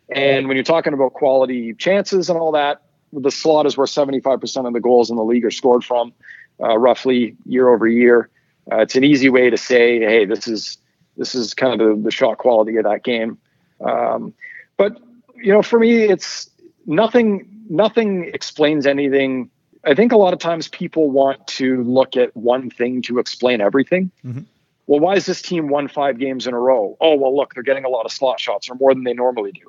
And 0.09 0.47
when 0.47 0.57
you're 0.57 0.65
talking 0.65 0.93
about 0.93 1.15
quality 1.15 1.75
chances 1.75 2.31
and 2.31 2.39
all 2.39 2.53
that, 2.53 2.83
the 3.13 3.31
slot 3.31 3.67
is 3.67 3.77
where 3.77 3.87
75% 3.87 4.67
of 4.67 4.73
the 4.73 4.81
goals 4.81 5.11
in 5.11 5.17
the 5.17 5.25
league 5.25 5.45
are 5.45 5.51
scored 5.51 5.85
from, 5.85 6.13
uh, 6.61 6.79
roughly 6.79 7.37
year 7.45 7.69
over 7.69 7.89
year. 7.89 8.31
Uh, 8.71 8.79
it's 8.79 8.95
an 8.95 9.05
easy 9.05 9.29
way 9.29 9.51
to 9.51 9.57
say, 9.57 9.99
hey, 9.99 10.25
this 10.25 10.49
is 10.49 10.79
this 11.17 11.35
is 11.35 11.55
kind 11.55 11.81
of 11.81 11.89
the, 11.89 12.03
the 12.05 12.11
shot 12.11 12.37
quality 12.39 12.77
of 12.77 12.85
that 12.85 13.03
game. 13.03 13.39
Um, 13.81 14.35
but 14.77 15.01
you 15.39 15.53
know, 15.53 15.63
for 15.63 15.79
me, 15.79 16.05
it's 16.05 16.51
nothing. 16.87 17.49
Nothing 17.69 18.31
explains 18.33 18.87
anything. 18.87 19.51
I 19.85 19.95
think 19.95 20.13
a 20.13 20.17
lot 20.17 20.33
of 20.33 20.39
times 20.39 20.69
people 20.69 21.11
want 21.11 21.47
to 21.49 21.83
look 21.83 22.17
at 22.17 22.37
one 22.37 22.71
thing 22.71 23.03
to 23.03 23.19
explain 23.19 23.61
everything. 23.61 24.11
Mm-hmm. 24.25 24.43
Well, 24.87 25.01
why 25.01 25.15
is 25.15 25.27
this 25.27 25.43
team 25.43 25.69
won 25.69 25.89
five 25.89 26.19
games 26.19 26.47
in 26.47 26.55
a 26.55 26.61
row? 26.61 26.97
Oh, 27.01 27.17
well, 27.17 27.37
look, 27.37 27.55
they're 27.55 27.63
getting 27.63 27.85
a 27.85 27.89
lot 27.89 28.05
of 28.05 28.13
slot 28.13 28.39
shots 28.39 28.71
or 28.71 28.77
more 28.77 28.95
than 28.95 29.05
they 29.05 29.15
normally 29.15 29.53
do. 29.53 29.69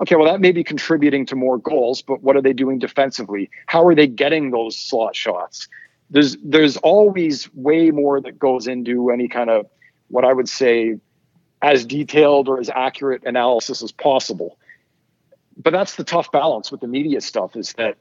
Okay, 0.00 0.16
well, 0.16 0.24
that 0.26 0.40
may 0.40 0.52
be 0.52 0.64
contributing 0.64 1.24
to 1.26 1.36
more 1.36 1.58
goals, 1.58 2.02
but 2.02 2.22
what 2.22 2.36
are 2.36 2.42
they 2.42 2.52
doing 2.52 2.78
defensively? 2.78 3.50
How 3.66 3.86
are 3.86 3.94
they 3.94 4.06
getting 4.06 4.50
those 4.50 4.76
slot 4.76 5.14
shots? 5.14 5.68
There's 6.10 6.36
there's 6.42 6.76
always 6.78 7.52
way 7.54 7.90
more 7.90 8.20
that 8.20 8.38
goes 8.38 8.66
into 8.66 9.10
any 9.10 9.28
kind 9.28 9.50
of 9.50 9.66
what 10.08 10.24
I 10.24 10.32
would 10.32 10.48
say 10.48 10.98
as 11.62 11.86
detailed 11.86 12.48
or 12.48 12.58
as 12.58 12.68
accurate 12.68 13.22
analysis 13.24 13.82
as 13.82 13.92
possible 13.92 14.58
but 15.56 15.72
that's 15.72 15.96
the 15.96 16.04
tough 16.04 16.30
balance 16.32 16.70
with 16.70 16.80
the 16.80 16.88
media 16.88 17.20
stuff 17.20 17.56
is 17.56 17.72
that 17.74 17.96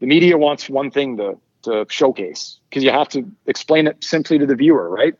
the 0.00 0.06
media 0.06 0.36
wants 0.38 0.68
one 0.68 0.90
thing 0.90 1.16
to 1.16 1.38
to 1.62 1.86
showcase 1.90 2.58
because 2.68 2.82
you 2.82 2.90
have 2.90 3.08
to 3.10 3.30
explain 3.46 3.86
it 3.86 4.02
simply 4.02 4.38
to 4.38 4.46
the 4.46 4.54
viewer, 4.54 4.88
right? 4.88 5.14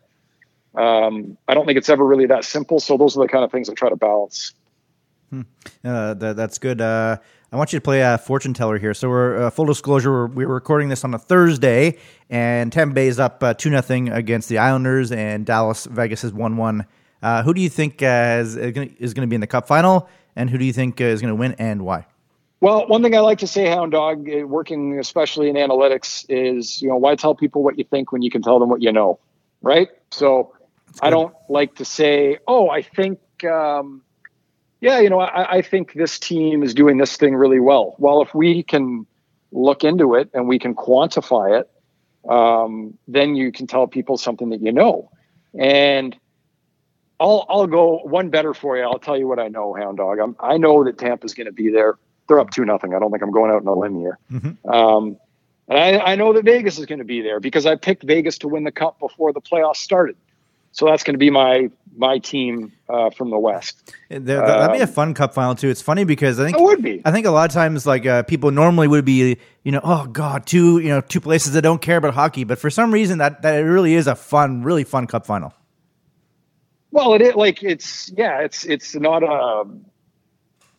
Um, 0.74 1.36
I 1.48 1.54
don't 1.54 1.66
think 1.66 1.78
it's 1.78 1.88
ever 1.88 2.04
really 2.04 2.26
that 2.26 2.44
simple. 2.44 2.80
So 2.80 2.96
those 2.96 3.16
are 3.16 3.20
the 3.20 3.28
kind 3.28 3.44
of 3.44 3.50
things 3.50 3.68
I 3.68 3.74
try 3.74 3.88
to 3.88 3.96
balance. 3.96 4.54
Hmm. 5.30 5.42
Uh, 5.84 6.14
that, 6.14 6.36
that's 6.36 6.58
good. 6.58 6.80
Uh, 6.80 7.18
I 7.52 7.56
want 7.56 7.72
you 7.72 7.78
to 7.78 7.82
play 7.82 8.00
a 8.00 8.18
fortune 8.18 8.54
teller 8.54 8.78
here. 8.78 8.94
So 8.94 9.08
we're 9.08 9.44
uh, 9.44 9.50
full 9.50 9.66
disclosure. 9.66 10.10
We're, 10.10 10.26
we're, 10.26 10.46
recording 10.46 10.88
this 10.88 11.04
on 11.04 11.12
a 11.14 11.18
Thursday, 11.18 11.98
and 12.28 12.72
Tampa 12.72 12.94
Bay 12.94 13.08
is 13.08 13.18
up 13.18 13.42
uh, 13.42 13.54
two 13.54 13.70
nothing 13.70 14.08
against 14.08 14.48
the 14.48 14.58
Islanders, 14.58 15.10
and 15.10 15.44
Dallas 15.44 15.86
Vegas 15.86 16.24
is 16.24 16.32
one 16.32 16.56
one. 16.56 16.86
Uh, 17.22 17.42
who 17.42 17.52
do 17.52 17.60
you 17.60 17.68
think 17.68 18.02
uh, 18.02 18.38
is, 18.40 18.56
is 18.56 19.14
going 19.14 19.22
to 19.22 19.26
be 19.26 19.34
in 19.34 19.40
the 19.40 19.46
Cup 19.46 19.66
final? 19.66 20.08
And 20.36 20.50
who 20.50 20.58
do 20.58 20.64
you 20.64 20.72
think 20.72 21.00
uh, 21.00 21.04
is 21.04 21.20
going 21.20 21.32
to 21.32 21.36
win 21.36 21.54
and 21.58 21.82
why? 21.82 22.06
Well, 22.60 22.86
one 22.88 23.02
thing 23.02 23.16
I 23.16 23.20
like 23.20 23.38
to 23.38 23.46
say, 23.46 23.66
Hound 23.66 23.92
Dog, 23.92 24.28
uh, 24.28 24.46
working 24.46 24.98
especially 24.98 25.48
in 25.48 25.56
analytics, 25.56 26.26
is 26.28 26.82
you 26.82 26.88
know 26.88 26.96
why 26.96 27.16
tell 27.16 27.34
people 27.34 27.62
what 27.62 27.78
you 27.78 27.84
think 27.84 28.12
when 28.12 28.22
you 28.22 28.30
can 28.30 28.42
tell 28.42 28.58
them 28.58 28.68
what 28.68 28.82
you 28.82 28.92
know, 28.92 29.18
right? 29.62 29.88
So 30.10 30.54
I 31.00 31.10
don't 31.10 31.34
like 31.48 31.76
to 31.76 31.84
say, 31.84 32.38
oh, 32.46 32.68
I 32.68 32.82
think 32.82 33.18
um, 33.44 34.02
yeah, 34.80 35.00
you 35.00 35.10
know, 35.10 35.20
I, 35.20 35.58
I 35.58 35.62
think 35.62 35.92
this 35.92 36.18
team 36.18 36.62
is 36.62 36.74
doing 36.74 36.96
this 36.98 37.16
thing 37.16 37.34
really 37.34 37.60
well. 37.60 37.94
Well, 37.98 38.22
if 38.22 38.34
we 38.34 38.62
can 38.62 39.06
look 39.52 39.84
into 39.84 40.14
it 40.14 40.30
and 40.32 40.48
we 40.48 40.58
can 40.58 40.74
quantify 40.74 41.60
it, 41.60 41.70
um, 42.30 42.96
then 43.08 43.36
you 43.36 43.52
can 43.52 43.66
tell 43.66 43.86
people 43.86 44.16
something 44.16 44.50
that 44.50 44.62
you 44.62 44.72
know. 44.72 45.10
And 45.58 46.16
I'll 47.20 47.44
I'll 47.48 47.66
go 47.66 47.98
one 47.98 48.30
better 48.30 48.54
for 48.54 48.76
you. 48.78 48.82
I'll 48.82 48.98
tell 48.98 49.16
you 49.16 49.28
what 49.28 49.38
I 49.38 49.48
know, 49.48 49.74
Hound 49.74 49.98
Dog. 49.98 50.18
I'm, 50.18 50.34
I 50.40 50.56
know 50.56 50.82
that 50.84 50.96
Tampa's 50.98 51.34
going 51.34 51.46
to 51.46 51.52
be 51.52 51.70
there. 51.70 51.98
They're 52.28 52.40
up 52.40 52.50
two 52.50 52.64
nothing. 52.64 52.94
I 52.94 52.98
don't 52.98 53.10
think 53.10 53.22
I'm 53.22 53.30
going 53.30 53.50
out 53.50 53.60
on 53.60 53.66
a 53.66 53.74
limb 53.74 53.98
here. 54.00 54.18
Mm-hmm. 54.32 54.68
Um, 54.70 55.16
and 55.68 55.78
I, 55.78 56.12
I 56.12 56.14
know 56.16 56.32
that 56.32 56.44
Vegas 56.44 56.78
is 56.78 56.86
going 56.86 56.98
to 57.00 57.04
be 57.04 57.20
there 57.20 57.38
because 57.38 57.66
I 57.66 57.76
picked 57.76 58.02
Vegas 58.04 58.38
to 58.38 58.48
win 58.48 58.64
the 58.64 58.72
cup 58.72 58.98
before 58.98 59.32
the 59.32 59.40
playoffs 59.40 59.76
started. 59.76 60.16
So 60.72 60.86
that's 60.86 61.02
going 61.02 61.14
to 61.14 61.18
be 61.18 61.30
my 61.30 61.70
my 61.96 62.18
team 62.18 62.72
uh, 62.88 63.10
from 63.10 63.30
the 63.30 63.38
West. 63.38 63.92
There- 64.08 64.20
That'd 64.20 64.76
be 64.76 64.82
a 64.82 64.86
fun 64.86 65.14
cup 65.14 65.34
final 65.34 65.54
too. 65.56 65.68
It's 65.68 65.82
funny 65.82 66.04
because 66.04 66.38
I 66.40 66.44
think 66.44 66.56
It 66.56 66.62
would 66.62 66.80
be. 66.82 67.02
I 67.04 67.10
think 67.10 67.26
a 67.26 67.30
lot 67.32 67.50
of 67.50 67.52
times, 67.52 67.86
like 67.86 68.06
uh, 68.06 68.22
people 68.22 68.52
normally 68.52 68.86
would 68.88 69.04
be, 69.04 69.36
you 69.64 69.72
know, 69.72 69.80
oh 69.82 70.06
god, 70.06 70.46
two, 70.46 70.78
you 70.78 70.88
know, 70.88 71.00
two 71.00 71.20
places 71.20 71.52
that 71.52 71.62
don't 71.62 71.82
care 71.82 71.96
about 71.96 72.14
hockey, 72.14 72.44
but 72.44 72.58
for 72.58 72.70
some 72.70 72.94
reason 72.94 73.18
that 73.18 73.42
that 73.42 73.58
really 73.58 73.94
is 73.94 74.06
a 74.06 74.14
fun, 74.14 74.62
really 74.62 74.84
fun 74.84 75.06
cup 75.08 75.26
final. 75.26 75.52
Well, 76.92 77.14
it 77.14 77.22
is 77.22 77.34
like 77.34 77.62
it's 77.62 78.10
yeah, 78.16 78.40
it's 78.40 78.64
it's 78.64 78.94
not 78.94 79.22
a 79.22 79.64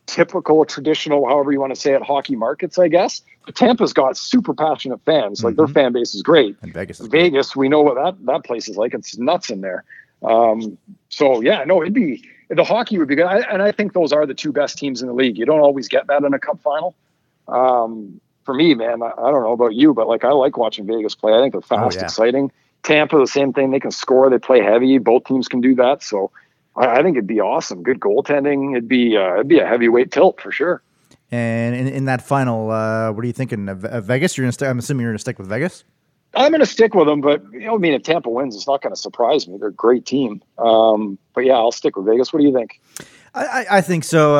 typical 0.07 0.65
traditional, 0.65 1.27
however 1.27 1.51
you 1.51 1.59
want 1.59 1.73
to 1.73 1.79
say 1.79 1.93
it, 1.93 2.01
hockey 2.01 2.35
markets, 2.35 2.77
I 2.77 2.89
guess. 2.89 3.21
But 3.45 3.55
Tampa's 3.55 3.93
got 3.93 4.17
super 4.17 4.53
passionate 4.53 5.01
fans. 5.05 5.43
Like 5.43 5.55
their 5.55 5.67
fan 5.67 5.93
base 5.93 6.13
is 6.13 6.21
great. 6.21 6.57
And 6.61 6.73
Vegas 6.73 6.99
is 6.99 7.07
great. 7.07 7.23
Vegas, 7.23 7.55
we 7.55 7.69
know 7.69 7.81
what 7.81 7.95
that 7.95 8.25
that 8.25 8.43
place 8.43 8.67
is 8.67 8.77
like. 8.77 8.93
It's 8.93 9.17
nuts 9.17 9.49
in 9.49 9.61
there. 9.61 9.83
Um, 10.21 10.77
so 11.09 11.41
yeah, 11.41 11.63
no, 11.63 11.81
it'd 11.81 11.93
be 11.93 12.23
the 12.49 12.63
hockey 12.63 12.97
would 12.97 13.07
be 13.07 13.15
good, 13.15 13.25
I, 13.25 13.39
and 13.39 13.61
I 13.61 13.71
think 13.71 13.93
those 13.93 14.11
are 14.11 14.25
the 14.25 14.33
two 14.33 14.51
best 14.51 14.77
teams 14.77 15.01
in 15.01 15.07
the 15.07 15.13
league. 15.13 15.37
You 15.37 15.45
don't 15.45 15.61
always 15.61 15.87
get 15.87 16.07
that 16.07 16.23
in 16.23 16.33
a 16.33 16.39
cup 16.39 16.59
final. 16.61 16.95
Um, 17.47 18.19
for 18.43 18.53
me, 18.53 18.73
man, 18.73 19.01
I, 19.01 19.11
I 19.17 19.31
don't 19.31 19.43
know 19.43 19.53
about 19.53 19.73
you, 19.73 19.93
but 19.93 20.07
like 20.07 20.25
I 20.25 20.31
like 20.31 20.57
watching 20.57 20.85
Vegas 20.85 21.15
play. 21.15 21.33
I 21.33 21.39
think 21.39 21.53
they're 21.53 21.61
fast, 21.61 21.97
yeah. 21.97 22.03
exciting. 22.03 22.51
Tampa, 22.83 23.17
the 23.17 23.27
same 23.27 23.53
thing. 23.53 23.71
They 23.71 23.79
can 23.79 23.91
score. 23.91 24.29
They 24.29 24.39
play 24.39 24.61
heavy. 24.61 24.97
Both 24.97 25.25
teams 25.25 25.47
can 25.47 25.61
do 25.61 25.75
that. 25.75 26.03
So 26.03 26.31
I, 26.75 26.87
I 26.87 27.03
think 27.03 27.17
it'd 27.17 27.27
be 27.27 27.41
awesome. 27.41 27.83
Good 27.83 27.99
goaltending. 27.99 28.71
It'd 28.71 28.87
be 28.87 29.17
uh, 29.17 29.35
it'd 29.35 29.47
be 29.47 29.59
a 29.59 29.67
heavyweight 29.67 30.11
tilt 30.11 30.41
for 30.41 30.51
sure. 30.51 30.81
And 31.31 31.75
in, 31.75 31.87
in 31.87 32.05
that 32.05 32.21
final, 32.21 32.71
uh, 32.71 33.11
what 33.11 33.23
are 33.23 33.27
you 33.27 33.33
thinking 33.33 33.69
of, 33.69 33.85
of 33.85 34.05
Vegas? 34.05 34.37
You're 34.37 34.43
gonna 34.45 34.51
st- 34.51 34.69
I'm 34.69 34.79
assuming 34.79 35.03
you're 35.03 35.11
gonna 35.11 35.19
stick 35.19 35.39
with 35.39 35.47
Vegas. 35.47 35.83
I'm 36.33 36.51
going 36.51 36.61
to 36.61 36.65
stick 36.65 36.95
with 36.95 37.07
them, 37.07 37.19
but 37.19 37.43
you 37.51 37.65
know, 37.65 37.75
I 37.75 37.77
mean, 37.77 37.93
if 37.93 38.03
Tampa 38.03 38.29
wins, 38.29 38.55
it's 38.55 38.67
not 38.67 38.81
going 38.81 38.95
to 38.95 38.99
surprise 38.99 39.47
me. 39.47 39.57
They're 39.57 39.67
a 39.67 39.73
great 39.73 40.05
team. 40.05 40.41
Um, 40.57 41.17
but 41.33 41.43
yeah, 41.43 41.55
I'll 41.55 41.73
stick 41.73 41.97
with 41.97 42.05
Vegas. 42.05 42.31
What 42.31 42.39
do 42.39 42.45
you 42.45 42.53
think? 42.53 42.79
I, 43.33 43.65
I- 43.71 43.81
think 43.81 44.03
so. 44.03 44.35
Uh, 44.35 44.39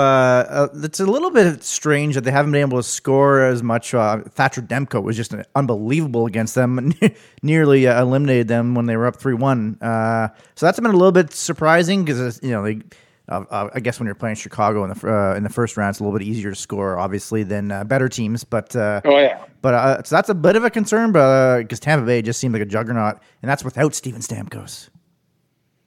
uh, 0.50 0.68
it's 0.84 1.00
a 1.00 1.06
little 1.06 1.32
bit 1.32 1.64
strange 1.64 2.16
that 2.16 2.22
they 2.26 2.32
haven't 2.32 2.52
been 2.52 2.62
able 2.62 2.78
to 2.78 2.84
score 2.84 3.42
as 3.42 3.64
much. 3.64 3.94
Uh, 3.94 4.20
Thatcher 4.32 4.62
Demko 4.62 5.02
was 5.02 5.16
just 5.16 5.34
unbelievable 5.56 6.26
against 6.26 6.56
them, 6.56 6.94
nearly 7.42 7.88
uh, 7.88 8.02
eliminated 8.02 8.48
them 8.50 8.76
when 8.76 8.88
they 8.88 8.98
were 8.98 9.08
up 9.08 9.16
three 9.16 9.34
one. 9.34 9.78
Uh, 9.82 10.28
so 10.56 10.66
that's 10.66 10.78
been 10.80 10.90
a 10.92 10.98
little 10.98 11.12
bit 11.14 11.32
surprising 11.32 12.04
because 12.04 12.40
you 12.44 12.52
know 12.52 12.64
they. 12.64 12.82
Uh, 13.30 13.46
uh, 13.50 13.70
I 13.74 13.80
guess 13.80 13.98
when 13.98 14.08
you're 14.08 14.16
playing 14.16 14.36
Chicago 14.36 14.84
in 14.84 14.90
the 14.90 15.08
uh, 15.10 15.36
in 15.36 15.44
the 15.44 15.50
first 15.50 15.78
round, 15.78 15.92
it's 15.92 16.00
a 16.00 16.04
little 16.04 16.18
bit 16.20 16.28
easier 16.28 16.50
to 16.50 16.56
score, 16.56 16.98
obviously, 17.00 17.44
than 17.44 17.72
uh, 17.72 17.86
better 17.86 18.10
teams. 18.10 18.44
But 18.44 18.76
uh, 18.76 19.00
Oh 19.06 19.18
yeah, 19.20 19.46
but 19.62 19.74
uh, 19.74 20.04
so 20.04 20.16
that's 20.18 20.28
a 20.28 20.34
bit 20.36 20.58
of 20.58 20.66
a 20.66 20.70
concern, 20.70 21.14
but 21.14 21.60
because 21.60 21.80
Tampa 21.80 22.06
Bay 22.06 22.22
just 22.22 22.42
seemed 22.42 22.54
like 22.54 22.62
a 22.64 22.66
juggernaut, 22.66 23.20
and 23.42 23.50
that's 23.50 23.64
without 23.64 23.96
Steven 23.96 24.20
Stamkos. 24.20 24.90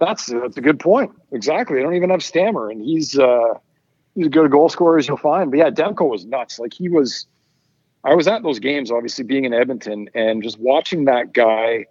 That's 0.04 0.26
that's 0.26 0.56
a 0.56 0.60
good 0.60 0.78
point. 0.80 1.12
Exactly. 1.32 1.76
They 1.76 1.82
don't 1.82 1.94
even 1.94 2.10
have 2.10 2.22
Stammer, 2.22 2.70
and 2.70 2.82
he's 2.82 3.18
uh, 3.18 3.54
he's 4.14 4.26
as 4.26 4.30
good 4.30 4.50
goal 4.50 4.68
scorer 4.68 4.98
as 4.98 5.08
you'll 5.08 5.16
find. 5.16 5.50
But 5.50 5.58
yeah, 5.58 5.70
Demko 5.70 6.08
was 6.08 6.24
nuts. 6.24 6.58
Like 6.58 6.74
he 6.74 6.88
was. 6.88 7.26
I 8.06 8.14
was 8.14 8.28
at 8.28 8.42
those 8.42 8.58
games, 8.58 8.90
obviously 8.90 9.24
being 9.24 9.46
in 9.46 9.54
Edmonton, 9.54 10.10
and 10.14 10.42
just 10.42 10.58
watching 10.58 11.06
that 11.06 11.32
guy 11.32 11.86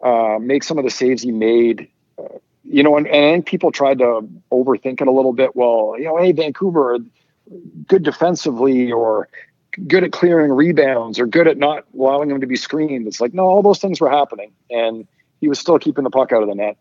uh, 0.00 0.38
make 0.40 0.62
some 0.62 0.78
of 0.78 0.84
the 0.84 0.90
saves 0.90 1.22
he 1.22 1.32
made. 1.32 1.88
Uh, 2.16 2.38
you 2.64 2.82
know, 2.82 2.96
and, 2.96 3.08
and 3.08 3.24
I 3.24 3.40
people 3.44 3.72
tried 3.72 3.98
to 3.98 4.28
overthink 4.52 5.00
it 5.00 5.08
a 5.08 5.10
little 5.10 5.32
bit. 5.32 5.56
Well, 5.56 5.96
you 5.98 6.04
know, 6.04 6.16
hey, 6.16 6.30
Vancouver, 6.30 6.98
good 7.88 8.04
defensively, 8.04 8.92
or 8.92 9.28
good 9.88 10.04
at 10.04 10.12
clearing 10.12 10.52
rebounds, 10.52 11.18
or 11.18 11.26
good 11.26 11.48
at 11.48 11.58
not 11.58 11.86
allowing 11.92 12.28
them 12.28 12.40
to 12.40 12.46
be 12.46 12.56
screened. 12.56 13.08
It's 13.08 13.20
like 13.20 13.34
no, 13.34 13.44
all 13.44 13.62
those 13.62 13.80
things 13.80 14.00
were 14.00 14.10
happening, 14.10 14.52
and 14.70 15.08
he 15.40 15.48
was 15.48 15.58
still 15.58 15.78
keeping 15.78 16.04
the 16.04 16.10
puck 16.10 16.30
out 16.32 16.42
of 16.42 16.48
the 16.48 16.54
net. 16.54 16.76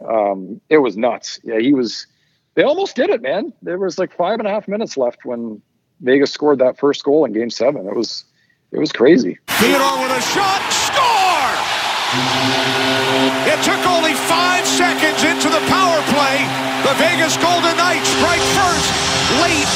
Um, 0.00 0.60
it 0.68 0.78
was 0.78 0.96
nuts. 0.96 1.38
Yeah, 1.44 1.58
he 1.58 1.72
was. 1.72 2.06
They 2.54 2.62
almost 2.62 2.96
did 2.96 3.10
it, 3.10 3.20
man. 3.22 3.52
There 3.62 3.78
was 3.78 3.98
like 3.98 4.12
five 4.16 4.38
and 4.38 4.48
a 4.48 4.50
half 4.50 4.66
minutes 4.66 4.96
left 4.96 5.24
when 5.24 5.60
Vegas 6.00 6.32
scored 6.32 6.58
that 6.60 6.78
first 6.78 7.04
goal 7.04 7.24
in 7.24 7.32
Game 7.32 7.50
Seven. 7.50 7.86
It 7.86 7.94
was, 7.94 8.24
it 8.72 8.78
was 8.78 8.92
crazy. 8.92 9.38
Theodore 9.46 9.98
with 10.00 10.12
a 10.12 10.20
shot. 10.22 10.62
Score! 10.72 11.16
It 13.46 13.62
took 13.62 13.86
only 13.86 14.14
five 14.14 14.64
seconds 14.66 15.22
into 15.24 15.48
the 15.48 15.60
power 15.68 16.00
play. 16.12 16.40
The 16.84 16.94
Vegas 16.94 17.36
Golden 17.36 17.76
Knights 17.76 18.08
strike 18.08 18.40
first 18.54 19.06
late 19.42 19.68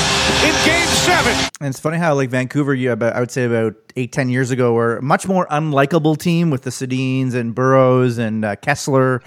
in 0.46 0.54
Game 0.64 0.86
7. 0.86 1.32
And 1.60 1.68
it's 1.68 1.80
funny 1.80 1.98
how 1.98 2.14
like 2.14 2.30
Vancouver, 2.30 2.74
you 2.74 2.92
about 2.92 3.14
I 3.14 3.20
would 3.20 3.30
say 3.30 3.44
about 3.44 3.74
eight 3.96 4.12
ten 4.12 4.28
years 4.28 4.50
ago, 4.50 4.72
were 4.72 4.98
a 4.98 5.02
much 5.02 5.26
more 5.26 5.46
unlikable 5.48 6.16
team 6.16 6.50
with 6.50 6.62
the 6.62 6.70
Sedins 6.70 7.34
and 7.34 7.54
Burrows 7.54 8.16
and 8.18 8.44
uh, 8.44 8.56
Kesler, 8.56 9.20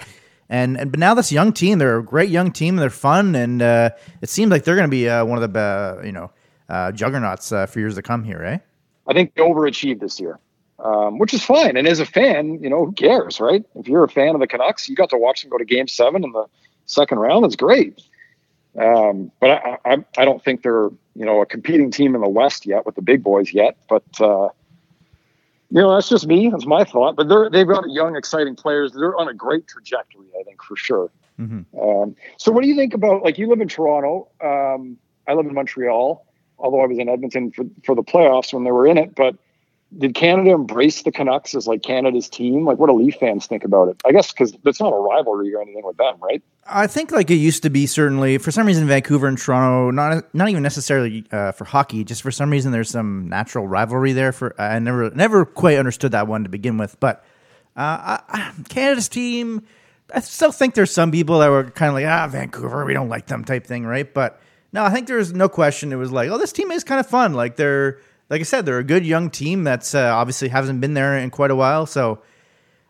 and 0.54 0.78
and 0.78 0.92
but 0.92 1.00
now 1.00 1.14
this 1.14 1.32
young 1.32 1.52
team, 1.52 1.78
they're 1.78 1.98
a 1.98 2.04
great 2.04 2.30
young 2.30 2.52
team. 2.52 2.76
They're 2.76 2.88
fun, 2.88 3.34
and 3.34 3.60
uh, 3.60 3.90
it 4.22 4.28
seems 4.28 4.52
like 4.52 4.62
they're 4.62 4.76
going 4.76 4.88
to 4.88 4.96
be 4.96 5.08
uh, 5.08 5.24
one 5.24 5.42
of 5.42 5.52
the 5.52 5.58
uh, 5.58 6.02
you 6.04 6.12
know 6.12 6.30
uh, 6.68 6.92
juggernauts 6.92 7.50
uh, 7.50 7.66
for 7.66 7.80
years 7.80 7.96
to 7.96 8.02
come 8.02 8.22
here, 8.22 8.40
eh? 8.42 8.58
I 9.08 9.12
think 9.12 9.34
they 9.34 9.42
overachieved 9.42 9.98
this 9.98 10.20
year, 10.20 10.38
um, 10.78 11.18
which 11.18 11.34
is 11.34 11.44
fine. 11.44 11.76
And 11.76 11.88
as 11.88 11.98
a 11.98 12.06
fan, 12.06 12.62
you 12.62 12.70
know, 12.70 12.86
who 12.86 12.92
cares, 12.92 13.40
right? 13.40 13.64
If 13.74 13.88
you're 13.88 14.04
a 14.04 14.08
fan 14.08 14.34
of 14.34 14.40
the 14.40 14.46
Canucks, 14.46 14.88
you 14.88 14.94
got 14.94 15.10
to 15.10 15.18
watch 15.18 15.42
them 15.42 15.50
go 15.50 15.58
to 15.58 15.64
Game 15.64 15.88
Seven 15.88 16.22
in 16.22 16.30
the 16.30 16.46
second 16.86 17.18
round. 17.18 17.44
That's 17.44 17.56
great. 17.56 18.00
Um, 18.78 19.32
but 19.40 19.50
I, 19.50 19.78
I, 19.84 20.04
I 20.18 20.24
don't 20.24 20.42
think 20.42 20.62
they're, 20.62 20.88
you 21.16 21.24
know, 21.24 21.42
a 21.42 21.46
competing 21.46 21.90
team 21.90 22.14
in 22.14 22.20
the 22.20 22.28
West 22.28 22.64
yet 22.64 22.86
with 22.86 22.94
the 22.94 23.02
big 23.02 23.24
boys 23.24 23.52
yet. 23.52 23.76
But 23.88 24.04
uh, 24.20 24.48
you 25.74 25.80
know, 25.80 25.92
that's 25.92 26.08
just 26.08 26.28
me. 26.28 26.50
That's 26.50 26.66
my 26.66 26.84
thought. 26.84 27.16
But 27.16 27.28
they're 27.28 27.50
they've 27.50 27.66
got 27.66 27.90
young, 27.90 28.14
exciting 28.14 28.54
players. 28.54 28.92
They're 28.92 29.16
on 29.16 29.26
a 29.26 29.34
great 29.34 29.66
trajectory, 29.66 30.26
I 30.38 30.44
think, 30.44 30.62
for 30.62 30.76
sure. 30.76 31.10
Um, 31.82 32.14
so, 32.36 32.52
what 32.52 32.62
do 32.62 32.68
you 32.68 32.76
think 32.76 32.94
about 32.94 33.24
like 33.24 33.38
you 33.38 33.48
live 33.48 33.60
in 33.60 33.66
Toronto? 33.66 34.28
Um, 34.40 34.96
I 35.26 35.34
live 35.34 35.46
in 35.46 35.54
Montreal, 35.54 36.24
although 36.60 36.80
I 36.80 36.86
was 36.86 36.96
in 36.98 37.08
Edmonton 37.08 37.50
for 37.50 37.64
for 37.82 37.96
the 37.96 38.04
playoffs 38.04 38.54
when 38.54 38.62
they 38.62 38.70
were 38.70 38.86
in 38.86 38.96
it. 38.96 39.16
But 39.16 39.34
did 39.96 40.14
Canada 40.14 40.50
embrace 40.50 41.02
the 41.02 41.12
Canucks 41.12 41.54
as 41.54 41.66
like 41.66 41.82
Canada's 41.82 42.28
team? 42.28 42.64
Like, 42.64 42.78
what 42.78 42.88
do 42.88 42.94
Leaf 42.94 43.16
fans 43.20 43.46
think 43.46 43.64
about 43.64 43.88
it? 43.88 44.00
I 44.04 44.12
guess 44.12 44.32
because 44.32 44.56
it's 44.64 44.80
not 44.80 44.92
a 44.92 44.96
rivalry 44.96 45.54
or 45.54 45.62
anything 45.62 45.84
with 45.84 45.96
them, 45.96 46.16
right? 46.20 46.42
I 46.66 46.86
think 46.86 47.12
like 47.12 47.30
it 47.30 47.36
used 47.36 47.62
to 47.64 47.70
be 47.70 47.86
certainly 47.86 48.38
for 48.38 48.50
some 48.50 48.66
reason 48.66 48.86
Vancouver 48.86 49.26
and 49.26 49.36
Toronto 49.36 49.90
not 49.90 50.34
not 50.34 50.48
even 50.48 50.62
necessarily 50.62 51.24
uh, 51.30 51.52
for 51.52 51.64
hockey 51.64 52.04
just 52.04 52.22
for 52.22 52.30
some 52.30 52.50
reason 52.50 52.72
there's 52.72 52.90
some 52.90 53.28
natural 53.28 53.68
rivalry 53.68 54.12
there 54.12 54.32
for 54.32 54.58
I 54.60 54.78
never 54.78 55.10
never 55.10 55.44
quite 55.44 55.78
understood 55.78 56.12
that 56.12 56.26
one 56.26 56.44
to 56.44 56.48
begin 56.48 56.78
with 56.78 56.98
but 57.00 57.24
uh, 57.76 58.18
I, 58.28 58.52
Canada's 58.68 59.08
team 59.08 59.66
I 60.12 60.20
still 60.20 60.52
think 60.52 60.74
there's 60.74 60.90
some 60.90 61.10
people 61.10 61.40
that 61.40 61.48
were 61.48 61.64
kind 61.70 61.88
of 61.88 61.94
like 61.94 62.06
ah 62.06 62.26
Vancouver 62.28 62.86
we 62.86 62.94
don't 62.94 63.10
like 63.10 63.26
them 63.26 63.44
type 63.44 63.66
thing 63.66 63.84
right 63.84 64.12
but 64.12 64.40
no 64.72 64.84
I 64.84 64.90
think 64.90 65.06
there's 65.06 65.34
no 65.34 65.50
question 65.50 65.92
it 65.92 65.96
was 65.96 66.12
like 66.12 66.30
oh 66.30 66.38
this 66.38 66.52
team 66.52 66.70
is 66.70 66.82
kind 66.82 66.98
of 66.98 67.06
fun 67.06 67.34
like 67.34 67.56
they're 67.56 67.98
like 68.30 68.40
I 68.40 68.44
said 68.44 68.66
they're 68.66 68.78
a 68.78 68.84
good 68.84 69.04
young 69.06 69.30
team 69.30 69.64
that's 69.64 69.94
uh, 69.94 70.14
obviously 70.14 70.48
hasn't 70.48 70.80
been 70.80 70.94
there 70.94 71.16
in 71.18 71.30
quite 71.30 71.50
a 71.50 71.56
while 71.56 71.86
so 71.86 72.22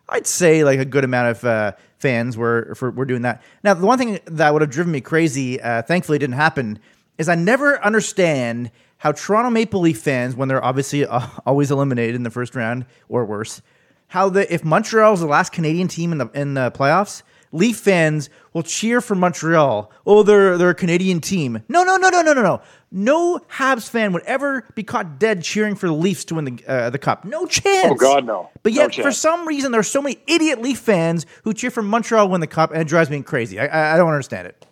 I'd 0.08 0.26
say 0.26 0.64
like 0.64 0.78
a 0.78 0.84
good 0.84 1.04
amount 1.04 1.36
of 1.36 1.44
uh, 1.44 1.72
fans 1.98 2.36
were 2.36 2.74
for, 2.74 2.90
were 2.90 3.06
doing 3.06 3.22
that. 3.22 3.42
Now, 3.62 3.74
the 3.74 3.86
one 3.86 3.98
thing 3.98 4.20
that 4.26 4.52
would 4.52 4.62
have 4.62 4.70
driven 4.70 4.92
me 4.92 5.00
crazy, 5.00 5.60
uh, 5.60 5.82
thankfully, 5.82 6.18
didn't 6.18 6.34
happen, 6.34 6.78
is 7.16 7.28
I 7.28 7.34
never 7.34 7.82
understand 7.82 8.70
how 8.98 9.12
Toronto 9.12 9.50
Maple 9.50 9.80
Leaf 9.80 10.00
fans, 10.00 10.36
when 10.36 10.48
they're 10.48 10.64
obviously 10.64 11.06
uh, 11.06 11.26
always 11.46 11.70
eliminated 11.70 12.14
in 12.14 12.22
the 12.22 12.30
first 12.30 12.54
round 12.54 12.84
or 13.08 13.24
worse, 13.24 13.62
how 14.08 14.28
the 14.28 14.52
if 14.52 14.64
Montreal 14.64 15.14
is 15.14 15.20
the 15.20 15.26
last 15.26 15.52
Canadian 15.52 15.88
team 15.88 16.12
in 16.12 16.18
the 16.18 16.28
in 16.34 16.54
the 16.54 16.70
playoffs, 16.70 17.22
Leaf 17.54 17.78
fans 17.78 18.30
will 18.52 18.64
cheer 18.64 19.00
for 19.00 19.14
Montreal. 19.14 19.90
Oh, 20.04 20.24
they're 20.24 20.58
they're 20.58 20.70
a 20.70 20.74
Canadian 20.74 21.20
team. 21.20 21.62
No, 21.68 21.84
no, 21.84 21.96
no, 21.96 22.08
no, 22.08 22.20
no, 22.20 22.32
no, 22.32 22.42
no. 22.42 22.60
No 22.90 23.38
Habs 23.50 23.88
fan 23.88 24.12
would 24.12 24.24
ever 24.24 24.66
be 24.74 24.82
caught 24.82 25.18
dead 25.18 25.42
cheering 25.42 25.76
for 25.76 25.86
the 25.86 25.92
Leafs 25.92 26.24
to 26.26 26.34
win 26.34 26.44
the 26.44 26.64
uh, 26.66 26.90
the 26.90 26.98
cup. 26.98 27.24
No 27.24 27.46
chance. 27.46 27.92
Oh, 27.92 27.94
God, 27.94 28.26
no. 28.26 28.50
But 28.64 28.72
No 28.72 28.82
yet, 28.82 28.94
for 28.96 29.12
some 29.12 29.46
reason, 29.46 29.70
there 29.70 29.80
are 29.80 29.84
so 29.84 30.02
many 30.02 30.18
idiot 30.26 30.60
Leaf 30.60 30.80
fans 30.80 31.26
who 31.44 31.54
cheer 31.54 31.70
for 31.70 31.82
Montreal 31.82 32.26
to 32.26 32.30
win 32.30 32.40
the 32.40 32.48
cup, 32.48 32.72
and 32.72 32.82
it 32.82 32.88
drives 32.88 33.08
me 33.08 33.22
crazy. 33.22 33.60
I, 33.60 33.66
I, 33.66 33.94
I 33.94 33.96
don't 33.96 34.10
understand 34.10 34.48
it. 34.48 34.66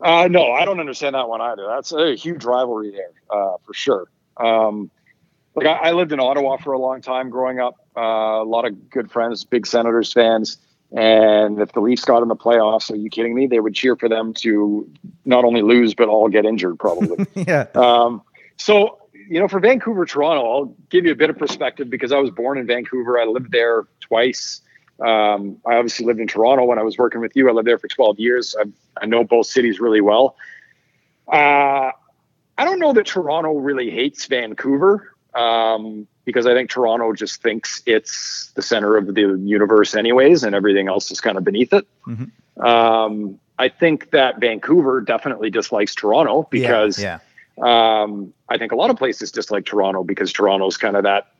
Uh, 0.00 0.28
no, 0.28 0.52
I 0.52 0.66
don't 0.66 0.80
understand 0.80 1.14
that 1.14 1.28
one 1.28 1.40
either. 1.40 1.66
That's 1.66 1.92
a 1.92 2.14
huge 2.14 2.44
rivalry 2.44 2.90
there, 2.90 3.12
uh, 3.30 3.56
for 3.64 3.72
sure. 3.72 4.10
Um, 4.36 4.90
like 5.54 5.66
I, 5.66 5.88
I 5.88 5.92
lived 5.92 6.12
in 6.12 6.20
Ottawa 6.20 6.58
for 6.58 6.74
a 6.74 6.78
long 6.78 7.00
time 7.00 7.30
growing 7.30 7.58
up. 7.58 7.76
Uh, 7.96 8.42
a 8.42 8.44
lot 8.44 8.66
of 8.66 8.90
good 8.90 9.10
friends, 9.10 9.44
big 9.44 9.66
Senators 9.66 10.12
fans, 10.12 10.58
And 10.96 11.60
if 11.60 11.72
the 11.72 11.80
Leafs 11.80 12.04
got 12.04 12.22
in 12.22 12.28
the 12.28 12.36
playoffs, 12.36 12.90
are 12.90 12.96
you 12.96 13.10
kidding 13.10 13.34
me? 13.34 13.48
They 13.48 13.58
would 13.58 13.74
cheer 13.74 13.96
for 13.96 14.08
them 14.08 14.32
to 14.34 14.88
not 15.24 15.44
only 15.44 15.62
lose 15.62 15.94
but 15.94 16.08
all 16.08 16.28
get 16.28 16.44
injured, 16.44 16.78
probably. 16.78 17.26
yeah. 17.34 17.66
Um, 17.74 18.22
so 18.56 18.98
you 19.28 19.40
know, 19.40 19.48
for 19.48 19.58
Vancouver, 19.58 20.04
Toronto, 20.04 20.46
I'll 20.46 20.76
give 20.90 21.06
you 21.06 21.12
a 21.12 21.16
bit 21.16 21.30
of 21.30 21.38
perspective 21.38 21.90
because 21.90 22.12
I 22.12 22.18
was 22.18 22.30
born 22.30 22.58
in 22.58 22.66
Vancouver. 22.66 23.18
I 23.18 23.24
lived 23.24 23.50
there 23.50 23.86
twice. 24.00 24.60
Um, 25.00 25.58
I 25.66 25.74
obviously 25.74 26.06
lived 26.06 26.20
in 26.20 26.28
Toronto 26.28 26.64
when 26.64 26.78
I 26.78 26.82
was 26.82 26.96
working 26.98 27.20
with 27.20 27.34
you. 27.34 27.48
I 27.48 27.52
lived 27.52 27.66
there 27.66 27.78
for 27.78 27.88
12 27.88 28.20
years. 28.20 28.54
I, 28.58 28.64
I 29.00 29.06
know 29.06 29.24
both 29.24 29.46
cities 29.46 29.80
really 29.80 30.00
well. 30.00 30.36
Uh, 31.26 31.90
I 32.56 32.64
don't 32.64 32.78
know 32.78 32.92
that 32.92 33.06
Toronto 33.06 33.54
really 33.54 33.90
hates 33.90 34.26
Vancouver 34.26 35.13
um, 35.34 36.06
because 36.24 36.46
I 36.46 36.54
think 36.54 36.70
Toronto 36.70 37.12
just 37.12 37.42
thinks 37.42 37.82
it's 37.86 38.52
the 38.54 38.62
center 38.62 38.96
of 38.96 39.14
the 39.14 39.40
universe, 39.44 39.94
anyways, 39.94 40.44
and 40.44 40.54
everything 40.54 40.88
else 40.88 41.10
is 41.10 41.20
kind 41.20 41.36
of 41.36 41.44
beneath 41.44 41.72
it. 41.72 41.86
Mm-hmm. 42.06 42.64
Um, 42.64 43.40
I 43.58 43.68
think 43.68 44.10
that 44.10 44.40
Vancouver 44.40 45.00
definitely 45.00 45.50
dislikes 45.50 45.94
Toronto 45.94 46.46
because 46.50 47.00
yeah, 47.00 47.18
um, 47.60 48.32
I 48.48 48.58
think 48.58 48.72
a 48.72 48.76
lot 48.76 48.90
of 48.90 48.96
places 48.96 49.30
dislike 49.30 49.66
Toronto 49.66 50.02
because 50.04 50.32
Toronto's 50.32 50.76
kind 50.76 50.96
of 50.96 51.04
that 51.04 51.32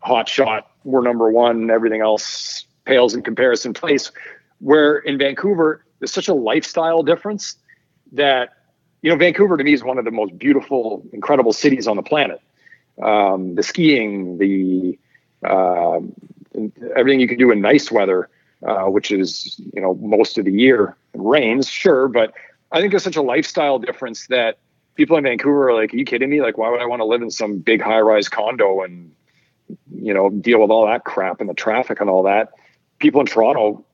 hot 0.00 0.28
shot. 0.28 0.70
We're 0.84 1.02
number 1.02 1.30
one. 1.30 1.70
Everything 1.70 2.02
else 2.02 2.66
pales 2.84 3.14
in 3.14 3.22
comparison 3.22 3.72
place. 3.74 4.12
Where 4.60 4.98
in 4.98 5.18
Vancouver, 5.18 5.84
there's 5.98 6.12
such 6.12 6.28
a 6.28 6.34
lifestyle 6.34 7.02
difference 7.02 7.56
that 8.12 8.50
you 9.04 9.10
know, 9.10 9.16
Vancouver 9.16 9.58
to 9.58 9.64
me 9.64 9.74
is 9.74 9.84
one 9.84 9.98
of 9.98 10.06
the 10.06 10.10
most 10.10 10.38
beautiful, 10.38 11.04
incredible 11.12 11.52
cities 11.52 11.86
on 11.86 11.96
the 11.96 12.02
planet. 12.02 12.40
Um, 13.02 13.54
the 13.54 13.62
skiing, 13.62 14.38
the 14.38 14.98
uh, 15.44 16.00
everything 16.96 17.20
you 17.20 17.28
can 17.28 17.38
do 17.38 17.50
in 17.50 17.60
nice 17.60 17.90
weather, 17.90 18.28
uh, 18.66 18.84
which 18.84 19.10
is 19.10 19.60
you 19.74 19.80
know 19.80 19.94
most 19.94 20.38
of 20.38 20.44
the 20.44 20.52
year. 20.52 20.96
It 21.12 21.20
rains, 21.20 21.68
sure, 21.68 22.08
but 22.08 22.32
I 22.72 22.80
think 22.80 22.92
there's 22.92 23.04
such 23.04 23.16
a 23.16 23.22
lifestyle 23.22 23.78
difference 23.78 24.26
that 24.28 24.58
people 24.94 25.16
in 25.16 25.24
Vancouver 25.24 25.70
are 25.70 25.74
like, 25.74 25.92
"Are 25.92 25.96
you 25.96 26.04
kidding 26.04 26.30
me? 26.30 26.40
Like, 26.40 26.56
why 26.56 26.70
would 26.70 26.80
I 26.80 26.86
want 26.86 27.00
to 27.00 27.06
live 27.06 27.22
in 27.22 27.30
some 27.30 27.58
big 27.58 27.82
high-rise 27.82 28.28
condo 28.28 28.82
and 28.82 29.12
you 29.92 30.14
know 30.14 30.30
deal 30.30 30.60
with 30.60 30.70
all 30.70 30.86
that 30.86 31.04
crap 31.04 31.40
and 31.40 31.48
the 31.48 31.54
traffic 31.54 32.00
and 32.00 32.08
all 32.08 32.22
that?" 32.24 32.52
People 33.00 33.20
in 33.20 33.26
Toronto, 33.26 33.84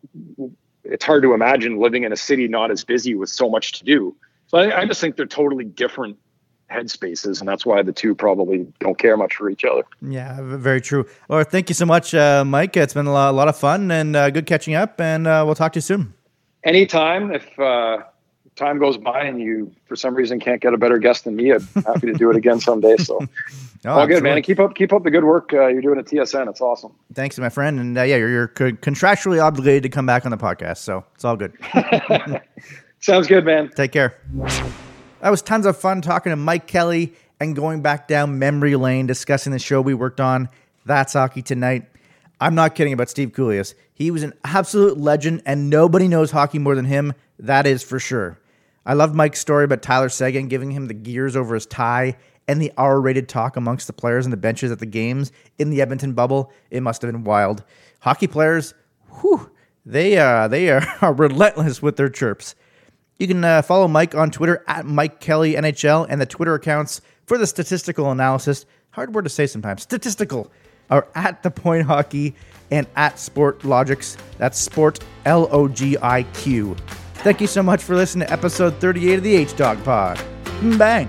it's 0.85 1.05
hard 1.05 1.23
to 1.23 1.33
imagine 1.33 1.79
living 1.79 2.05
in 2.05 2.13
a 2.13 2.17
city 2.17 2.49
not 2.49 2.71
as 2.71 2.85
busy 2.85 3.15
with 3.15 3.31
so 3.31 3.49
much 3.49 3.73
to 3.79 3.85
do. 3.85 4.15
So 4.49 4.59
I, 4.59 4.81
I 4.83 4.85
just 4.85 5.01
think 5.01 5.17
they're 5.17 5.27
totally 5.27 5.65
different 5.65 6.19
headspaces, 6.71 7.41
and 7.41 7.49
that's 7.49 7.67
why 7.67 7.83
the 7.83 7.93
two 7.93 8.15
probably 8.15 8.67
don't 8.81 8.99
care 8.99 9.17
much 9.17 9.35
for 9.35 9.51
each 9.51 9.65
other. 9.65 9.83
Yeah, 10.03 10.39
very 10.41 10.81
true. 10.81 11.07
Well, 11.29 11.43
thank 11.45 11.69
you 11.69 11.75
so 11.75 11.87
much, 11.87 12.15
uh, 12.15 12.45
Mike. 12.45 12.77
It's 12.77 12.95
been 12.95 13.07
a 13.07 13.13
lot, 13.13 13.31
a 13.31 13.33
lot 13.33 13.49
of 13.49 13.57
fun 13.57 13.91
and 13.91 14.17
uh, 14.17 14.31
good 14.31 14.47
catching 14.47 14.75
up, 14.75 15.01
and 15.01 15.27
uh, 15.27 15.43
we'll 15.45 15.55
talk 15.55 15.73
to 15.73 15.79
you 15.79 15.83
soon. 15.83 16.15
Anytime, 16.65 17.33
if 17.33 17.59
uh, 17.59 17.99
time 18.57 18.79
goes 18.79 18.99
by 18.99 19.23
and 19.23 19.41
you, 19.41 19.73
for 19.87 19.97
some 19.97 20.15
reason, 20.15 20.39
can't 20.39 20.61
get 20.61 20.75
a 20.75 20.79
better 20.79 20.99
guest 20.99 21.25
than 21.25 21.37
me, 21.37 21.53
I'm 21.53 21.67
happy 21.87 22.07
to 22.07 22.13
do 22.13 22.31
it 22.31 22.37
again 22.37 22.61
someday. 22.61 22.97
So, 22.99 23.19
oh, 23.87 23.91
all 23.91 24.07
good, 24.07 24.23
man. 24.23 24.37
And 24.37 24.45
keep 24.45 24.61
up, 24.61 24.75
keep 24.75 24.93
up 24.93 25.03
the 25.03 25.11
good 25.11 25.25
work 25.25 25.53
uh, 25.53 25.67
you're 25.67 25.83
doing 25.83 25.99
at 25.99 26.05
TSN. 26.05 26.49
It's 26.49 26.61
awesome. 26.61 26.93
Thanks, 27.15 27.39
my 27.39 27.49
friend. 27.49 27.81
And 27.81 27.99
uh, 27.99 28.03
yeah, 28.03 28.17
you're, 28.17 28.31
you're 28.31 28.49
contractually 28.49 29.43
obligated 29.43 29.83
to 29.85 29.89
come 29.89 30.07
back 30.07 30.25
on 30.25 30.31
the 30.31 30.39
podcast, 30.39 30.79
so 30.79 31.05
it's 31.15 31.25
all 31.25 31.37
good. 31.37 31.53
Sounds 33.01 33.27
good, 33.27 33.45
man. 33.45 33.71
Take 33.75 33.93
care. 33.93 34.15
That 35.21 35.31
was 35.31 35.43
tons 35.43 35.67
of 35.67 35.77
fun 35.77 36.01
talking 36.01 36.31
to 36.31 36.37
Mike 36.37 36.67
Kelly 36.67 37.13
and 37.39 37.55
going 37.55 37.83
back 37.83 38.09
down 38.09 38.39
memory 38.39 38.75
lane, 38.77 39.07
discussing 39.07 39.53
the 39.53 39.59
show 39.59 39.81
we 39.81 39.93
worked 39.93 40.21
on. 40.21 40.49
That's 40.87 41.13
hockey 41.13 41.43
tonight. 41.43 41.87
I'm 42.41 42.55
not 42.55 42.75
kidding 42.75 42.95
about 42.95 43.11
Steve 43.11 43.33
Kouleas. 43.33 43.75
He 43.93 44.11
was 44.11 44.23
an 44.23 44.33
absolute 44.45 44.97
legend, 44.97 45.43
and 45.45 45.69
nobody 45.69 46.09
knows 46.09 46.31
hockey 46.31 46.59
more 46.59 46.75
than 46.75 46.87
him. 46.87 47.13
That 47.39 47.67
is 47.67 47.83
for 47.83 47.99
sure. 47.99 48.39
I 48.87 48.95
love 48.95 49.15
Mike's 49.15 49.41
story 49.41 49.65
about 49.65 49.83
Tyler 49.83 50.09
Seguin 50.09 50.49
giving 50.49 50.71
him 50.71 50.87
the 50.87 50.95
gears 50.95 51.37
over 51.37 51.55
his 51.55 51.67
tie 51.67 52.17
and 52.49 52.61
the 52.61 52.73
R 52.79 52.99
rated 52.99 53.29
talk 53.29 53.57
amongst 53.57 53.87
the 53.87 53.93
players 53.93 54.25
and 54.25 54.33
the 54.33 54.39
benches 54.39 54.73
at 54.73 54.79
the 54.79 54.87
games 54.87 55.33
in 55.59 55.69
the 55.69 55.83
Edmonton 55.83 56.15
bubble. 56.15 56.51
It 56.71 56.83
must 56.83 57.03
have 57.03 57.13
been 57.13 57.25
wild. 57.25 57.63
Hockey 58.01 58.27
players, 58.27 58.73
whew, 59.21 59.51
they, 59.85 60.17
uh, 60.17 60.49
they 60.49 60.71
are 60.71 61.13
relentless 61.13 61.83
with 61.83 61.97
their 61.97 62.09
chirps. 62.09 62.55
You 63.21 63.27
can 63.27 63.45
uh, 63.45 63.61
follow 63.61 63.87
Mike 63.87 64.15
on 64.15 64.31
Twitter 64.31 64.65
at 64.67 64.87
Mike 64.87 65.21
Kelly 65.21 65.53
NHL 65.53 66.07
and 66.09 66.19
the 66.19 66.25
Twitter 66.25 66.55
accounts 66.55 67.03
for 67.27 67.37
the 67.37 67.47
statistical 67.47 68.11
analysis. 68.11 68.65
Hard 68.93 69.15
word 69.15 69.25
to 69.25 69.29
say 69.29 69.47
sometimes. 69.47 69.83
Statistical 69.83 70.51
are 70.89 71.07
at 71.15 71.43
the 71.43 71.51
Point 71.51 71.85
Hockey 71.85 72.35
and 72.71 72.87
at 72.97 73.19
Sport 73.19 73.63
Logics. 73.63 74.17
That's 74.39 74.59
Sport 74.59 75.01
L 75.27 75.49
O 75.53 75.69
G 75.69 75.99
I 76.01 76.23
Q. 76.33 76.75
Thank 77.17 77.43
you 77.43 77.47
so 77.47 77.63
much 77.63 77.83
for 77.83 77.95
listening 77.95 78.27
to 78.27 78.33
episode 78.33 78.75
38 78.81 79.17
of 79.17 79.23
the 79.23 79.37
H 79.37 79.55
Dog 79.55 79.85
Pod. 79.85 80.19
Bang. 80.79 81.07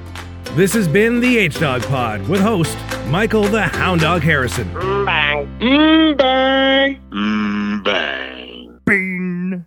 This 0.56 0.74
has 0.74 0.90
been 0.90 1.22
the 1.22 1.38
H 1.38 1.62
Dog 1.62 1.82
Pod 1.84 2.28
with 2.28 2.42
host 2.42 2.78
Michael 3.08 3.44
the 3.44 3.62
Hound 3.62 4.02
Dog 4.02 4.22
Harrison. 4.22 4.70
Bang. 5.06 5.48
Mm, 5.62 6.18
bang. 6.18 7.02
Mm, 7.10 7.84
bang. 8.86 9.66